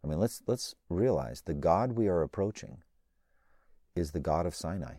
I 0.03 0.07
mean, 0.07 0.19
let's 0.19 0.43
let's 0.45 0.75
realize 0.89 1.41
the 1.41 1.53
God 1.53 1.93
we 1.93 2.09
are 2.09 2.21
approaching 2.21 2.83
is 3.95 4.11
the 4.11 4.19
God 4.19 4.45
of 4.45 4.53
Sinai. 4.53 4.95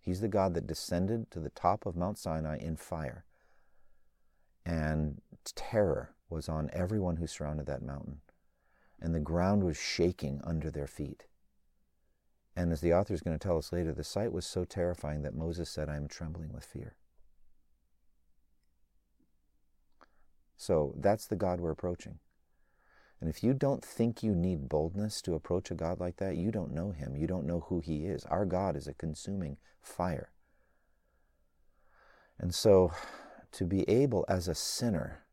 He's 0.00 0.20
the 0.20 0.28
God 0.28 0.54
that 0.54 0.66
descended 0.66 1.30
to 1.30 1.40
the 1.40 1.50
top 1.50 1.84
of 1.84 1.96
Mount 1.96 2.18
Sinai 2.18 2.56
in 2.58 2.76
fire. 2.76 3.24
And 4.64 5.20
terror 5.54 6.14
was 6.30 6.48
on 6.48 6.70
everyone 6.72 7.16
who 7.16 7.26
surrounded 7.26 7.66
that 7.66 7.82
mountain. 7.82 8.20
And 9.00 9.14
the 9.14 9.20
ground 9.20 9.64
was 9.64 9.76
shaking 9.76 10.40
under 10.44 10.70
their 10.70 10.86
feet. 10.86 11.26
And 12.56 12.72
as 12.72 12.80
the 12.80 12.94
author 12.94 13.12
is 13.12 13.20
going 13.20 13.38
to 13.38 13.46
tell 13.46 13.58
us 13.58 13.72
later, 13.72 13.92
the 13.92 14.02
sight 14.02 14.32
was 14.32 14.46
so 14.46 14.64
terrifying 14.64 15.22
that 15.22 15.34
Moses 15.34 15.68
said, 15.68 15.88
I 15.88 15.96
am 15.96 16.08
trembling 16.08 16.52
with 16.52 16.64
fear. 16.64 16.96
So 20.56 20.94
that's 20.96 21.26
the 21.26 21.36
God 21.36 21.60
we're 21.60 21.70
approaching. 21.70 22.18
And 23.20 23.30
if 23.30 23.42
you 23.42 23.54
don't 23.54 23.84
think 23.84 24.22
you 24.22 24.34
need 24.34 24.68
boldness 24.68 25.22
to 25.22 25.34
approach 25.34 25.70
a 25.70 25.74
God 25.74 26.00
like 26.00 26.16
that, 26.16 26.36
you 26.36 26.50
don't 26.50 26.74
know 26.74 26.90
him. 26.90 27.16
You 27.16 27.26
don't 27.26 27.46
know 27.46 27.60
who 27.68 27.80
he 27.80 28.04
is. 28.04 28.24
Our 28.26 28.44
God 28.44 28.76
is 28.76 28.86
a 28.86 28.94
consuming 28.94 29.56
fire. 29.80 30.30
And 32.38 32.54
so 32.54 32.92
to 33.52 33.64
be 33.64 33.88
able 33.88 34.26
as 34.28 34.48
a 34.48 34.54
sinner 34.54 35.24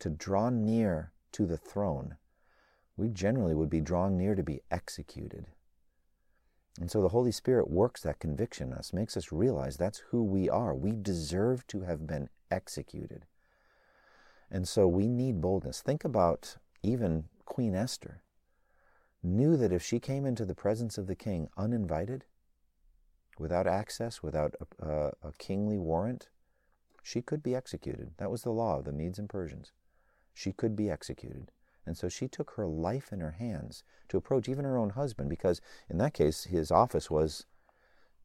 to 0.00 0.10
draw 0.10 0.50
near 0.50 1.12
to 1.32 1.46
the 1.46 1.56
throne, 1.56 2.16
we 2.96 3.08
generally 3.08 3.54
would 3.54 3.70
be 3.70 3.80
drawing 3.80 4.18
near 4.18 4.34
to 4.34 4.42
be 4.42 4.60
executed. 4.70 5.46
And 6.80 6.90
so 6.90 7.02
the 7.02 7.08
Holy 7.08 7.32
Spirit 7.32 7.70
works 7.70 8.02
that 8.02 8.18
conviction 8.18 8.72
in 8.72 8.74
us, 8.74 8.92
makes 8.92 9.16
us 9.16 9.32
realize 9.32 9.76
that's 9.76 10.02
who 10.10 10.24
we 10.24 10.48
are. 10.48 10.74
We 10.74 10.92
deserve 10.92 11.66
to 11.68 11.82
have 11.82 12.06
been 12.06 12.28
executed. 12.50 13.26
And 14.50 14.66
so 14.66 14.88
we 14.88 15.06
need 15.06 15.40
boldness. 15.40 15.80
Think 15.80 16.04
about 16.04 16.56
even 16.82 17.24
Queen 17.44 17.74
Esther 17.74 18.22
knew 19.22 19.56
that 19.56 19.72
if 19.72 19.82
she 19.82 20.00
came 20.00 20.26
into 20.26 20.44
the 20.44 20.54
presence 20.54 20.98
of 20.98 21.06
the 21.06 21.14
king 21.14 21.48
uninvited, 21.56 22.24
without 23.38 23.66
access, 23.66 24.22
without 24.22 24.54
a, 24.60 24.86
a, 24.86 25.12
a, 25.22 25.32
kingly 25.38 25.78
warrant, 25.78 26.28
she 27.02 27.22
could 27.22 27.42
be 27.42 27.54
executed. 27.54 28.12
That 28.18 28.30
was 28.30 28.42
the 28.42 28.50
law 28.50 28.78
of 28.78 28.84
the 28.84 28.92
Medes 28.92 29.18
and 29.18 29.28
Persians. 29.28 29.72
She 30.34 30.52
could 30.52 30.76
be 30.76 30.90
executed. 30.90 31.50
And 31.86 31.96
so 31.96 32.08
she 32.08 32.28
took 32.28 32.52
her 32.52 32.66
life 32.66 33.12
in 33.12 33.20
her 33.20 33.32
hands 33.32 33.82
to 34.08 34.18
approach 34.18 34.48
even 34.48 34.64
her 34.64 34.76
own 34.76 34.90
husband, 34.90 35.30
because 35.30 35.60
in 35.88 35.98
that 35.98 36.14
case, 36.14 36.44
his 36.44 36.70
office 36.70 37.10
was 37.10 37.46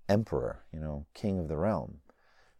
emperor, 0.09 0.65
you 0.71 0.79
know, 0.79 1.05
king 1.13 1.39
of 1.39 1.47
the 1.47 1.57
realm. 1.57 1.99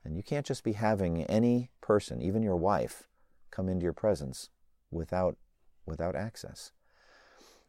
And 0.03 0.15
you 0.15 0.23
can't 0.23 0.45
just 0.45 0.63
be 0.63 0.73
having 0.73 1.23
any 1.23 1.71
person, 1.81 2.21
even 2.21 2.43
your 2.43 2.55
wife, 2.55 3.07
come 3.51 3.69
into 3.69 3.83
your 3.83 3.93
presence 3.93 4.49
without, 4.91 5.37
without 5.85 6.15
access. 6.15 6.71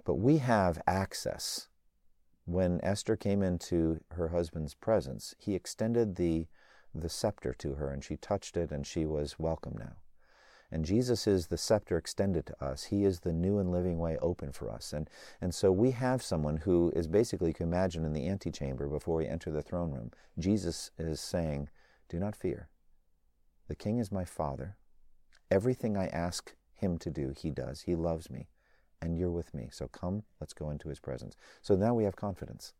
But 0.05 0.15
we 0.15 0.39
have 0.39 0.81
access. 0.87 1.69
When 2.45 2.81
Esther 2.83 3.17
came 3.17 3.43
into 3.43 4.01
her 4.13 4.29
husband's 4.29 4.75
presence, 4.75 5.35
he 5.39 5.55
extended 5.55 6.15
the, 6.15 6.47
the 6.95 7.09
scepter 7.09 7.53
to 7.55 7.75
her, 7.75 7.91
and 7.91 8.05
she 8.05 8.17
touched 8.17 8.57
it, 8.57 8.71
and 8.71 8.87
she 8.87 9.05
was 9.05 9.39
welcome 9.39 9.75
now. 9.79 9.97
And 10.71 10.85
Jesus 10.85 11.27
is 11.27 11.47
the 11.47 11.59
scepter 11.59 11.97
extended 11.97 12.47
to 12.47 12.65
us. 12.65 12.85
He 12.85 13.05
is 13.05 13.21
the 13.21 13.33
new 13.33 13.59
and 13.59 13.71
living 13.71 13.99
way 13.99 14.17
open 14.21 14.53
for 14.53 14.71
us. 14.71 14.93
And, 14.93 15.09
and 15.41 15.55
so 15.55 15.71
we 15.71 15.93
have 15.93 16.23
someone 16.23 16.59
who 16.59 16.93
is 16.95 17.07
basically, 17.07 17.49
you 17.49 17.55
can 17.55 17.69
imagine 17.69 18.05
in 18.05 18.13
the 18.13 18.27
antechamber 18.29 18.89
before 18.89 19.17
we 19.17 19.27
enter 19.27 19.51
the 19.51 19.63
throne 19.63 19.93
room, 19.93 20.11
Jesus 20.39 20.91
is 20.99 21.21
saying, 21.21 21.69
Do 22.09 22.19
not 22.19 22.35
fear. 22.35 22.69
The 23.69 23.77
king 23.77 23.99
is 23.99 24.11
my 24.11 24.25
father. 24.25 24.77
Everything 25.51 25.97
I 25.97 26.07
ask 26.07 26.55
him 26.75 26.99
to 26.99 27.11
do, 27.11 27.33
he 27.37 27.51
does. 27.51 27.83
He 27.83 27.95
loves 27.95 28.31
me, 28.31 28.49
and 29.01 29.17
you're 29.17 29.31
with 29.31 29.55
me. 29.55 29.69
So 29.73 29.89
come, 29.89 30.25
let's 30.41 30.53
go 30.53 30.71
into 30.71 30.89
his 30.89 31.01
presence. 31.01 31.37
So 31.63 31.75
now 31.75 31.95
we 31.95 32.05
have 32.05 32.17
confidence 32.17 32.73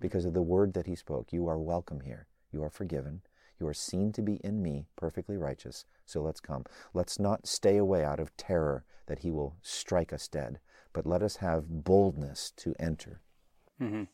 because 0.00 0.24
of 0.24 0.34
the 0.34 0.42
word 0.42 0.74
that 0.74 0.86
he 0.86 0.94
spoke. 0.94 1.32
You 1.32 1.48
are 1.48 1.58
welcome 1.58 2.00
here. 2.00 2.26
You 2.52 2.62
are 2.62 2.70
forgiven. 2.70 3.22
You 3.58 3.66
are 3.66 3.74
seen 3.74 4.12
to 4.12 4.22
be 4.22 4.36
in 4.36 4.62
me, 4.62 4.86
perfectly 4.96 5.36
righteous. 5.36 5.84
So 6.06 6.22
let's 6.22 6.40
come. 6.40 6.64
Let's 6.94 7.18
not 7.18 7.46
stay 7.46 7.76
away 7.76 8.04
out 8.04 8.20
of 8.20 8.36
terror 8.36 8.84
that 9.06 9.20
he 9.20 9.30
will 9.30 9.56
strike 9.62 10.12
us 10.12 10.28
dead, 10.28 10.60
but 10.92 11.06
let 11.06 11.22
us 11.22 11.36
have 11.36 11.84
boldness 11.84 12.52
to 12.56 12.74
enter. 12.78 13.20
Mm-hmm. 13.80 14.04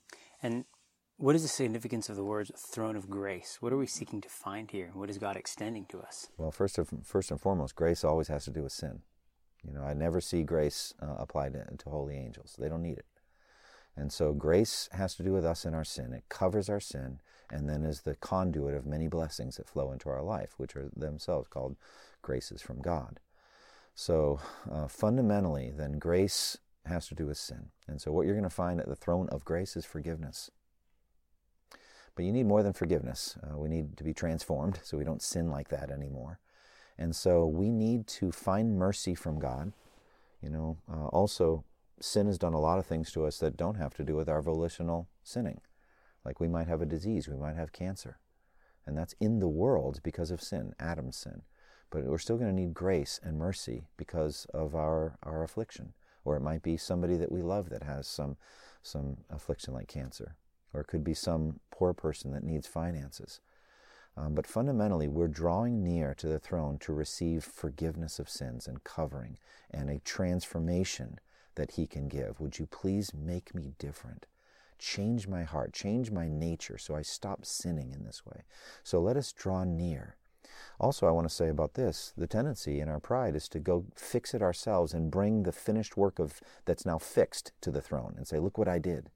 And 0.43 0.65
what 1.19 1.35
is 1.35 1.43
the 1.43 1.49
significance 1.49 2.09
of 2.09 2.17
the 2.17 2.25
words 2.25 2.51
throne 2.57 2.97
of 2.97 3.09
grace? 3.09 3.59
What 3.61 3.73
are 3.73 3.79
we 3.79 3.87
seeking 3.87 4.21
to 4.21 4.29
find 4.29 4.71
here? 4.71 4.91
What 4.93 5.09
is 5.09 5.19
God 5.19 5.37
extending 5.37 5.87
to 5.87 6.01
us? 6.01 6.29
Well, 6.37 6.51
first, 6.51 6.79
of, 6.79 6.91
first 7.05 7.31
and 7.31 7.41
foremost, 7.41 7.75
grace 7.75 8.05
always 8.05 8.29
has 8.29 8.45
to 8.45 8.51
do 8.51 8.63
with 8.63 8.73
sin. 8.73 9.01
You 9.67 9.73
know, 9.73 9.83
I 9.83 9.95
never 9.95 10.21
see 10.21 10.43
grace 10.43 10.93
uh, 11.03 11.15
applied 11.19 11.55
to, 11.55 11.65
to 11.77 11.91
holy 11.91 12.17
angels. 12.17 12.55
They 12.59 12.69
don't 12.69 12.83
need 12.83 12.99
it. 12.99 13.07
And 13.97 14.13
so 14.13 14.35
grace 14.35 14.91
has 14.93 15.15
to 15.15 15.23
do 15.23 15.33
with 15.33 15.45
us 15.45 15.65
and 15.65 15.75
our 15.75 15.85
sin. 15.85 16.13
It 16.13 16.29
covers 16.29 16.69
our 16.69 16.81
sin 16.81 17.21
and 17.51 17.69
then 17.69 17.85
is 17.85 18.03
the 18.03 18.17
conduit 18.17 18.75
of 18.75 18.85
many 18.85 19.09
blessings 19.09 19.57
that 19.57 19.69
flow 19.69 19.93
into 19.93 20.11
our 20.11 20.23
life, 20.23 20.55
which 20.59 20.77
are 20.77 20.91
themselves 20.95 21.49
called 21.49 21.77
graces 22.21 22.61
from 22.61 22.83
God. 22.83 23.21
So 23.95 24.41
uh, 24.71 24.89
fundamentally, 24.89 25.73
then 25.75 25.99
grace 25.99 26.59
has 26.85 27.09
to 27.09 27.15
do 27.15 27.27
with 27.27 27.39
sin. 27.39 27.71
And 27.89 28.01
so 28.01 28.13
what 28.13 28.27
you're 28.27 28.35
going 28.35 28.45
to 28.45 28.51
find 28.51 28.81
at 28.81 28.89
the 28.89 28.95
throne 28.95 29.29
of 29.31 29.47
grace 29.47 29.77
is 29.77 29.87
forgiveness. 29.87 30.51
But 32.17 32.25
you 32.25 32.33
need 32.33 32.47
more 32.47 32.65
than 32.65 32.73
forgiveness. 32.73 33.39
Uh, 33.45 33.59
we 33.59 33.69
need 33.69 33.97
to 33.99 34.05
be 34.05 34.15
transformed 34.15 34.81
so 34.83 34.99
we 34.99 35.05
don't 35.05 35.23
sin 35.23 35.51
like 35.51 35.69
that 35.69 35.91
anymore. 35.91 36.41
And 36.99 37.15
so 37.15 37.47
we 37.47 37.71
need 37.71 38.07
to 38.09 38.33
find 38.33 38.79
mercy 38.79 39.15
from 39.15 39.39
God. 39.39 39.73
You 40.43 40.51
know, 40.51 40.79
uh, 40.91 41.07
also, 41.09 41.65
sin 42.01 42.27
has 42.27 42.39
done 42.39 42.55
a 42.55 42.61
lot 42.61 42.79
of 42.79 42.87
things 42.87 43.13
to 43.13 43.27
us 43.27 43.39
that 43.39 43.57
don't 43.57 43.77
have 43.77 43.95
to 43.95 44.05
do 44.05 44.17
with 44.17 44.29
our 44.29 44.43
volitional 44.43 45.09
sinning. 45.23 45.61
Like 46.25 46.41
we 46.41 46.49
might 46.49 46.69
have 46.69 46.83
a 46.83 46.87
disease, 46.87 47.29
we 47.29 47.37
might 47.37 47.57
have 47.57 47.73
cancer. 47.73 48.19
And 48.87 48.97
that's 48.97 49.15
in 49.21 49.41
the 49.41 49.49
world 49.49 50.01
because 50.03 50.31
of 50.31 50.43
sin, 50.43 50.75
Adam's 50.81 51.17
sin. 51.19 51.43
But 51.91 52.05
we're 52.05 52.19
still 52.19 52.37
going 52.39 52.51
to 52.51 52.63
need 52.63 52.75
grace 52.75 53.21
and 53.23 53.39
mercy 53.39 53.89
because 53.97 54.47
of 54.55 54.75
our, 54.75 55.19
our 55.23 55.43
affliction. 55.43 55.93
or 56.27 56.37
it 56.37 56.43
might 56.43 56.63
be 56.63 56.77
somebody 56.77 57.17
that 57.17 57.33
we 57.33 57.41
love 57.41 57.71
that 57.71 57.85
has 57.85 58.07
some 58.07 58.37
some 58.83 59.17
affliction 59.31 59.75
like 59.75 59.89
cancer, 59.89 60.37
or 60.73 60.81
it 60.81 60.87
could 60.87 61.03
be 61.03 61.15
some 61.15 61.59
poor 61.77 61.93
person 61.93 62.33
that 62.33 62.45
needs 62.45 62.67
finances. 62.67 63.41
Um, 64.17 64.35
but 64.35 64.47
fundamentally, 64.47 65.09
we're 65.09 65.29
drawing 65.29 65.85
near 65.85 66.15
to 66.15 66.27
the 66.27 66.39
throne 66.39 66.79
to 66.79 66.93
receive 66.93 67.45
forgiveness 67.45 68.19
of 68.19 68.31
sins 68.31 68.67
and 68.67 68.83
covering 68.83 69.37
and 69.71 69.91
a 69.91 69.99
transformation 69.99 71.21
that 71.55 71.73
He 71.73 71.87
can 71.87 72.09
give. 72.09 72.41
Would 72.41 72.59
you 72.59 72.67
please 72.67 73.13
make 73.13 73.55
me 73.55 73.75
different? 73.79 74.27
Change 74.79 75.29
my 75.29 75.43
heart, 75.43 75.73
change 75.75 76.11
my 76.11 76.29
nature 76.29 76.79
so 76.79 76.95
I 76.95 77.03
stop 77.03 77.45
sinning 77.45 77.93
in 77.93 78.05
this 78.05 78.25
way. 78.25 78.43
So 78.83 79.01
let 79.01 79.17
us 79.17 79.33
draw 79.33 79.65
near. 79.65 80.17
Also, 80.81 81.07
I 81.07 81.11
want 81.11 81.29
to 81.29 81.35
say 81.35 81.49
about 81.49 81.75
this 81.75 82.15
the 82.17 82.27
tendency 82.27 82.81
in 82.81 82.89
our 82.89 83.01
pride 83.01 83.35
is 83.37 83.49
to 83.49 83.59
go 83.59 83.85
fix 83.95 84.33
it 84.33 84.43
ourselves 84.43 84.95
and 84.95 85.11
bring 85.11 85.43
the 85.43 85.53
finished 85.53 85.97
work 85.97 86.19
of 86.19 86.41
that's 86.65 86.87
now 86.87 86.99
fixed 86.99 87.53
to 87.61 87.71
the 87.71 87.83
throne 87.83 88.15
and 88.17 88.27
say, 88.27 88.39
Look 88.39 88.57
what 88.57 88.69
I 88.69 88.79
did. 88.79 89.11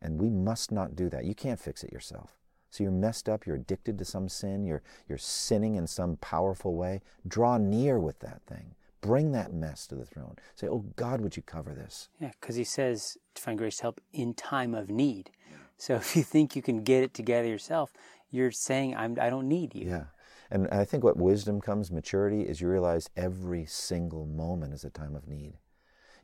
And 0.00 0.20
we 0.20 0.28
must 0.28 0.70
not 0.70 0.96
do 0.96 1.08
that. 1.10 1.24
You 1.24 1.34
can't 1.34 1.60
fix 1.60 1.82
it 1.82 1.92
yourself. 1.92 2.38
So 2.70 2.84
you're 2.84 2.92
messed 2.92 3.28
up, 3.28 3.46
you're 3.46 3.56
addicted 3.56 3.98
to 3.98 4.04
some 4.04 4.28
sin, 4.28 4.64
you're, 4.64 4.82
you're 5.08 5.18
sinning 5.18 5.76
in 5.76 5.86
some 5.86 6.16
powerful 6.16 6.74
way. 6.74 7.00
Draw 7.26 7.58
near 7.58 7.98
with 7.98 8.18
that 8.20 8.42
thing. 8.46 8.74
Bring 9.00 9.32
that 9.32 9.52
mess 9.52 9.86
to 9.86 9.94
the 9.94 10.04
throne. 10.04 10.36
Say, 10.54 10.68
Oh 10.68 10.84
God, 10.96 11.20
would 11.20 11.36
you 11.36 11.42
cover 11.42 11.72
this? 11.72 12.08
Yeah, 12.20 12.32
because 12.40 12.56
he 12.56 12.64
says 12.64 13.16
to 13.34 13.42
find 13.42 13.56
grace 13.56 13.76
to 13.76 13.82
help 13.82 14.00
in 14.12 14.34
time 14.34 14.74
of 14.74 14.90
need. 14.90 15.30
So 15.76 15.94
if 15.94 16.16
you 16.16 16.22
think 16.22 16.56
you 16.56 16.62
can 16.62 16.82
get 16.82 17.04
it 17.04 17.14
together 17.14 17.48
yourself, 17.48 17.92
you're 18.30 18.50
saying, 18.50 18.96
I'm, 18.96 19.16
I 19.20 19.30
don't 19.30 19.48
need 19.48 19.74
you. 19.74 19.88
Yeah. 19.88 20.04
And 20.50 20.66
I 20.68 20.84
think 20.84 21.04
what 21.04 21.16
wisdom 21.16 21.60
comes, 21.60 21.90
maturity, 21.90 22.42
is 22.42 22.60
you 22.60 22.68
realize 22.68 23.10
every 23.16 23.64
single 23.66 24.26
moment 24.26 24.74
is 24.74 24.84
a 24.84 24.90
time 24.90 25.14
of 25.14 25.28
need. 25.28 25.54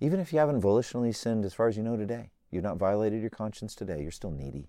Even 0.00 0.18
if 0.18 0.32
you 0.32 0.38
haven't 0.38 0.60
volitionally 0.60 1.14
sinned 1.14 1.44
as 1.44 1.54
far 1.54 1.68
as 1.68 1.76
you 1.76 1.82
know 1.82 1.96
today, 1.96 2.30
you've 2.54 2.64
not 2.64 2.78
violated 2.78 3.20
your 3.20 3.30
conscience 3.30 3.74
today, 3.74 4.00
you're 4.00 4.10
still 4.10 4.30
needy 4.30 4.68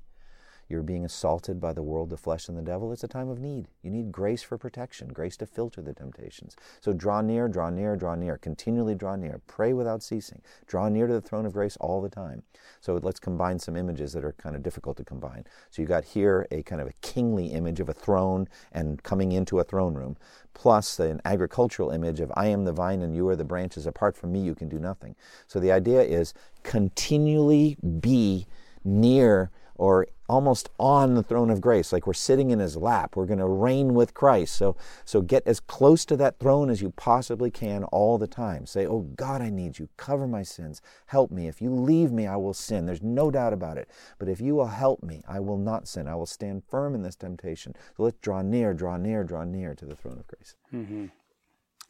you're 0.68 0.82
being 0.82 1.06
assaulted 1.06 1.60
by 1.60 1.74
the 1.74 1.84
world, 1.84 2.10
the 2.10 2.18
flesh, 2.18 2.48
and 2.48 2.58
the 2.58 2.62
devil, 2.62 2.92
it's 2.92 3.04
a 3.04 3.08
time 3.08 3.30
of 3.30 3.40
need. 3.40 3.68
You 3.84 3.92
need 3.92 4.12
grace 4.12 4.42
for 4.42 4.58
protection, 4.58 5.10
grace 5.10 5.38
to 5.38 5.46
filter 5.46 5.82
the 5.82 5.94
temptations. 5.94 6.56
So 6.82 6.92
draw 6.92 7.22
near, 7.22 7.48
draw 7.48 7.70
near, 7.70 7.96
draw 7.96 8.16
near. 8.16 8.38
Continually 8.38 8.96
draw 8.96 9.16
near. 9.16 9.42
Pray 9.48 9.74
without 9.74 10.02
ceasing. 10.02 10.42
Draw 10.66 10.90
near 10.90 11.08
to 11.08 11.14
the 11.14 11.22
throne 11.22 11.46
of 11.46 11.54
grace 11.54 11.78
all 11.80 12.02
the 12.02 12.10
time. 12.10 12.44
So 12.82 13.00
let's 13.02 13.20
combine 13.20 13.60
some 13.60 13.76
images 13.76 14.14
that 14.14 14.26
are 14.26 14.34
kind 14.34 14.56
of 14.56 14.64
difficult 14.64 14.98
to 14.98 15.04
combine. 15.04 15.46
So 15.70 15.82
you 15.82 15.88
got 15.88 16.04
here 16.04 16.48
a 16.50 16.64
kind 16.64 16.82
of 16.82 16.88
a 16.88 16.94
kingly 17.02 17.48
image 17.48 17.80
of 17.80 17.90
a 17.90 17.94
throne 17.94 18.48
and 18.72 19.04
coming 19.04 19.32
into 19.32 19.60
a 19.60 19.64
throne 19.64 19.94
room, 19.94 20.18
plus 20.54 21.00
an 21.00 21.22
agricultural 21.26 21.92
image 21.92 22.20
of 22.20 22.32
I 22.36 22.48
am 22.48 22.66
the 22.66 22.74
vine 22.74 23.02
and 23.02 23.16
you 23.16 23.28
are 23.28 23.36
the 23.36 23.44
branches. 23.44 23.86
Apart 23.86 24.18
from 24.18 24.32
me, 24.32 24.40
you 24.40 24.56
can 24.56 24.70
do 24.70 24.80
nothing. 24.80 25.16
So 25.48 25.60
the 25.60 25.72
idea 25.72 26.02
is 26.02 26.34
continually 26.64 27.78
be 28.00 28.48
near 28.84 29.52
or 29.76 30.08
almost 30.28 30.70
on 30.80 31.14
the 31.14 31.24
throne 31.24 31.50
of 31.50 31.62
grace, 31.62 31.94
like 31.94 32.08
we're 32.08 32.14
sitting 32.14 32.50
in 32.50 32.60
his 32.60 32.76
lap. 32.76 33.16
We're 33.16 33.26
going 33.26 33.40
to 33.40 33.46
reign 33.46 33.94
with 33.94 34.14
Christ. 34.14 34.56
So, 34.56 34.76
so 35.04 35.22
get 35.22 35.44
as 35.46 35.60
close 35.60 36.06
to 36.06 36.18
that 36.18 36.40
throne 36.40 36.70
as 36.70 36.82
you 36.82 36.92
possibly 36.92 37.52
can 37.52 37.84
all 37.86 38.18
the 38.18 38.28
time. 38.28 38.66
Say, 38.66 38.86
Oh 38.88 39.02
God, 39.02 39.42
I 39.42 39.50
need 39.50 39.78
you. 39.78 39.90
Cover 39.98 40.28
my 40.28 40.44
sins. 40.44 40.82
Help 41.08 41.32
me. 41.32 41.48
If 41.48 41.62
you 41.62 41.70
leave 41.70 42.12
me, 42.12 42.26
I 42.26 42.38
will 42.38 42.54
sin. 42.54 42.86
There's 42.86 43.04
no 43.04 43.30
doubt 43.30 43.54
about 43.54 43.78
it. 43.78 43.90
But 44.18 44.30
if 44.30 44.42
you 44.42 44.56
will 44.56 44.68
help 44.68 45.04
me, 45.04 45.22
I 45.28 45.40
will 45.40 45.58
not 45.58 45.88
sin. 45.88 46.08
I 46.08 46.16
will 46.16 46.26
stand 46.26 46.64
firm 46.70 46.96
in 46.96 47.04
this 47.04 47.16
temptation. 47.16 47.76
So 47.96 48.04
let's 48.04 48.18
draw 48.22 48.42
near, 48.42 48.74
draw 48.74 48.98
near, 48.98 49.24
draw 49.24 49.44
near 49.44 49.76
to 49.76 49.86
the 49.86 49.96
throne 49.96 50.18
of 50.18 50.28
grace. 50.28 50.56
Mm-hmm. 50.74 51.06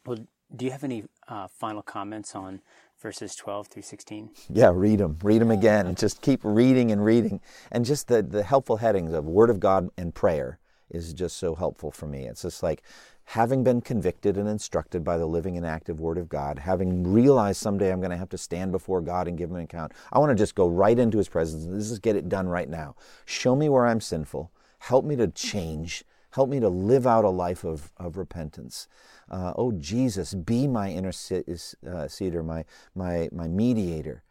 Well, 0.04 0.18
do 0.54 0.64
you 0.64 0.70
have 0.70 0.84
any 0.84 1.04
uh, 1.26 1.48
final 1.48 1.82
comments 1.82 2.34
on 2.34 2.60
verses 3.00 3.34
12 3.36 3.68
through 3.68 3.82
16? 3.82 4.30
Yeah, 4.48 4.72
read 4.74 5.00
them. 5.00 5.18
Read 5.22 5.40
them 5.40 5.50
again. 5.50 5.86
And 5.86 5.96
just 5.96 6.20
keep 6.20 6.40
reading 6.42 6.90
and 6.90 7.04
reading. 7.04 7.40
And 7.70 7.84
just 7.84 8.08
the, 8.08 8.22
the 8.22 8.42
helpful 8.42 8.78
headings 8.78 9.12
of 9.12 9.24
Word 9.24 9.50
of 9.50 9.60
God 9.60 9.90
and 9.96 10.14
prayer 10.14 10.58
is 10.90 11.12
just 11.12 11.36
so 11.36 11.54
helpful 11.54 11.90
for 11.90 12.06
me. 12.06 12.26
It's 12.26 12.42
just 12.42 12.62
like 12.62 12.82
having 13.26 13.64
been 13.64 13.80
convicted 13.80 14.36
and 14.36 14.48
instructed 14.48 15.02
by 15.02 15.18
the 15.18 15.26
living 15.26 15.56
and 15.56 15.66
active 15.66 16.00
Word 16.00 16.16
of 16.16 16.28
God, 16.28 16.60
having 16.60 17.12
realized 17.12 17.60
someday 17.60 17.92
I'm 17.92 18.00
going 18.00 18.10
to 18.10 18.16
have 18.16 18.28
to 18.30 18.38
stand 18.38 18.72
before 18.72 19.00
God 19.00 19.26
and 19.26 19.36
give 19.36 19.50
Him 19.50 19.56
an 19.56 19.62
account, 19.62 19.92
I 20.12 20.18
want 20.18 20.30
to 20.30 20.36
just 20.36 20.54
go 20.54 20.68
right 20.68 20.98
into 20.98 21.18
His 21.18 21.28
presence 21.28 21.64
and 21.64 21.78
just 21.78 22.02
get 22.02 22.16
it 22.16 22.28
done 22.28 22.48
right 22.48 22.68
now. 22.68 22.94
Show 23.24 23.56
me 23.56 23.68
where 23.68 23.86
I'm 23.86 24.00
sinful. 24.00 24.50
Help 24.78 25.04
me 25.04 25.16
to 25.16 25.28
change. 25.28 26.04
Help 26.36 26.50
me 26.50 26.60
to 26.60 26.68
live 26.68 27.06
out 27.06 27.24
a 27.24 27.30
life 27.30 27.64
of, 27.64 27.90
of 27.96 28.18
repentance. 28.18 28.88
Uh, 29.30 29.54
oh 29.56 29.72
Jesus, 29.72 30.34
be 30.34 30.68
my 30.68 30.90
interceder, 30.90 32.40
uh, 32.40 32.42
my, 32.42 32.62
my, 32.94 33.30
my 33.32 33.48
mediator, 33.48 34.22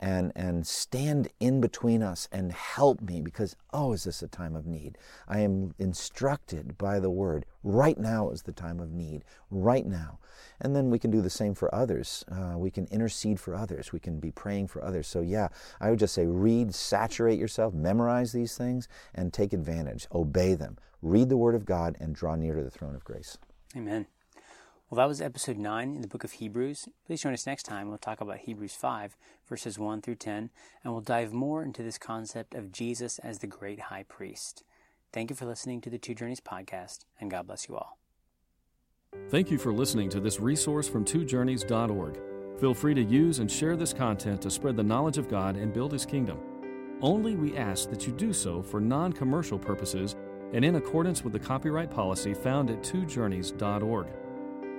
and, 0.00 0.32
and 0.34 0.66
stand 0.66 1.28
in 1.38 1.60
between 1.60 2.02
us 2.02 2.28
and 2.32 2.52
help 2.52 3.00
me 3.00 3.20
because, 3.20 3.56
oh, 3.72 3.92
is 3.92 4.04
this 4.04 4.22
a 4.22 4.28
time 4.28 4.56
of 4.56 4.66
need? 4.66 4.98
I 5.28 5.40
am 5.40 5.74
instructed 5.78 6.76
by 6.76 6.98
the 6.98 7.10
word. 7.10 7.46
Right 7.62 7.98
now 7.98 8.30
is 8.30 8.42
the 8.42 8.52
time 8.52 8.80
of 8.80 8.92
need, 8.92 9.24
right 9.50 9.86
now. 9.86 10.18
And 10.60 10.74
then 10.74 10.90
we 10.90 10.98
can 10.98 11.10
do 11.10 11.20
the 11.20 11.30
same 11.30 11.54
for 11.54 11.72
others. 11.74 12.24
Uh, 12.30 12.58
we 12.58 12.70
can 12.70 12.86
intercede 12.86 13.38
for 13.38 13.54
others. 13.54 13.92
We 13.92 14.00
can 14.00 14.18
be 14.18 14.32
praying 14.32 14.68
for 14.68 14.84
others. 14.84 15.06
So, 15.06 15.20
yeah, 15.20 15.48
I 15.80 15.90
would 15.90 15.98
just 15.98 16.14
say 16.14 16.26
read, 16.26 16.74
saturate 16.74 17.38
yourself, 17.38 17.72
memorize 17.72 18.32
these 18.32 18.56
things, 18.56 18.88
and 19.14 19.32
take 19.32 19.52
advantage. 19.52 20.06
Obey 20.12 20.54
them. 20.54 20.78
Read 21.00 21.28
the 21.28 21.36
Word 21.36 21.54
of 21.54 21.64
God 21.64 21.96
and 22.00 22.14
draw 22.14 22.34
near 22.34 22.54
to 22.54 22.62
the 22.62 22.70
throne 22.70 22.94
of 22.94 23.04
grace. 23.04 23.38
Amen. 23.76 24.06
Well, 24.92 24.98
that 24.98 25.08
was 25.08 25.22
episode 25.22 25.56
9 25.56 25.94
in 25.94 26.02
the 26.02 26.06
book 26.06 26.22
of 26.22 26.32
Hebrews. 26.32 26.86
Please 27.06 27.22
join 27.22 27.32
us 27.32 27.46
next 27.46 27.62
time. 27.62 27.88
We'll 27.88 27.96
talk 27.96 28.20
about 28.20 28.40
Hebrews 28.40 28.74
5, 28.74 29.16
verses 29.48 29.78
1 29.78 30.02
through 30.02 30.16
10, 30.16 30.50
and 30.84 30.92
we'll 30.92 31.00
dive 31.00 31.32
more 31.32 31.62
into 31.62 31.82
this 31.82 31.96
concept 31.96 32.54
of 32.54 32.72
Jesus 32.72 33.18
as 33.20 33.38
the 33.38 33.46
great 33.46 33.80
high 33.80 34.02
priest. 34.02 34.64
Thank 35.10 35.30
you 35.30 35.36
for 35.36 35.46
listening 35.46 35.80
to 35.80 35.88
the 35.88 35.96
Two 35.96 36.14
Journeys 36.14 36.42
podcast, 36.42 37.06
and 37.18 37.30
God 37.30 37.46
bless 37.46 37.70
you 37.70 37.76
all. 37.76 37.96
Thank 39.30 39.50
you 39.50 39.56
for 39.56 39.72
listening 39.72 40.10
to 40.10 40.20
this 40.20 40.40
resource 40.40 40.90
from 40.90 41.06
twojourneys.org. 41.06 42.20
Feel 42.60 42.74
free 42.74 42.92
to 42.92 43.02
use 43.02 43.38
and 43.38 43.50
share 43.50 43.76
this 43.76 43.94
content 43.94 44.42
to 44.42 44.50
spread 44.50 44.76
the 44.76 44.82
knowledge 44.82 45.16
of 45.16 45.26
God 45.26 45.56
and 45.56 45.72
build 45.72 45.92
His 45.92 46.04
kingdom. 46.04 46.38
Only 47.00 47.34
we 47.34 47.56
ask 47.56 47.88
that 47.88 48.06
you 48.06 48.12
do 48.12 48.34
so 48.34 48.62
for 48.62 48.78
non 48.78 49.14
commercial 49.14 49.58
purposes 49.58 50.16
and 50.52 50.62
in 50.62 50.76
accordance 50.76 51.24
with 51.24 51.32
the 51.32 51.38
copyright 51.38 51.90
policy 51.90 52.34
found 52.34 52.68
at 52.68 52.82
twojourneys.org. 52.82 54.08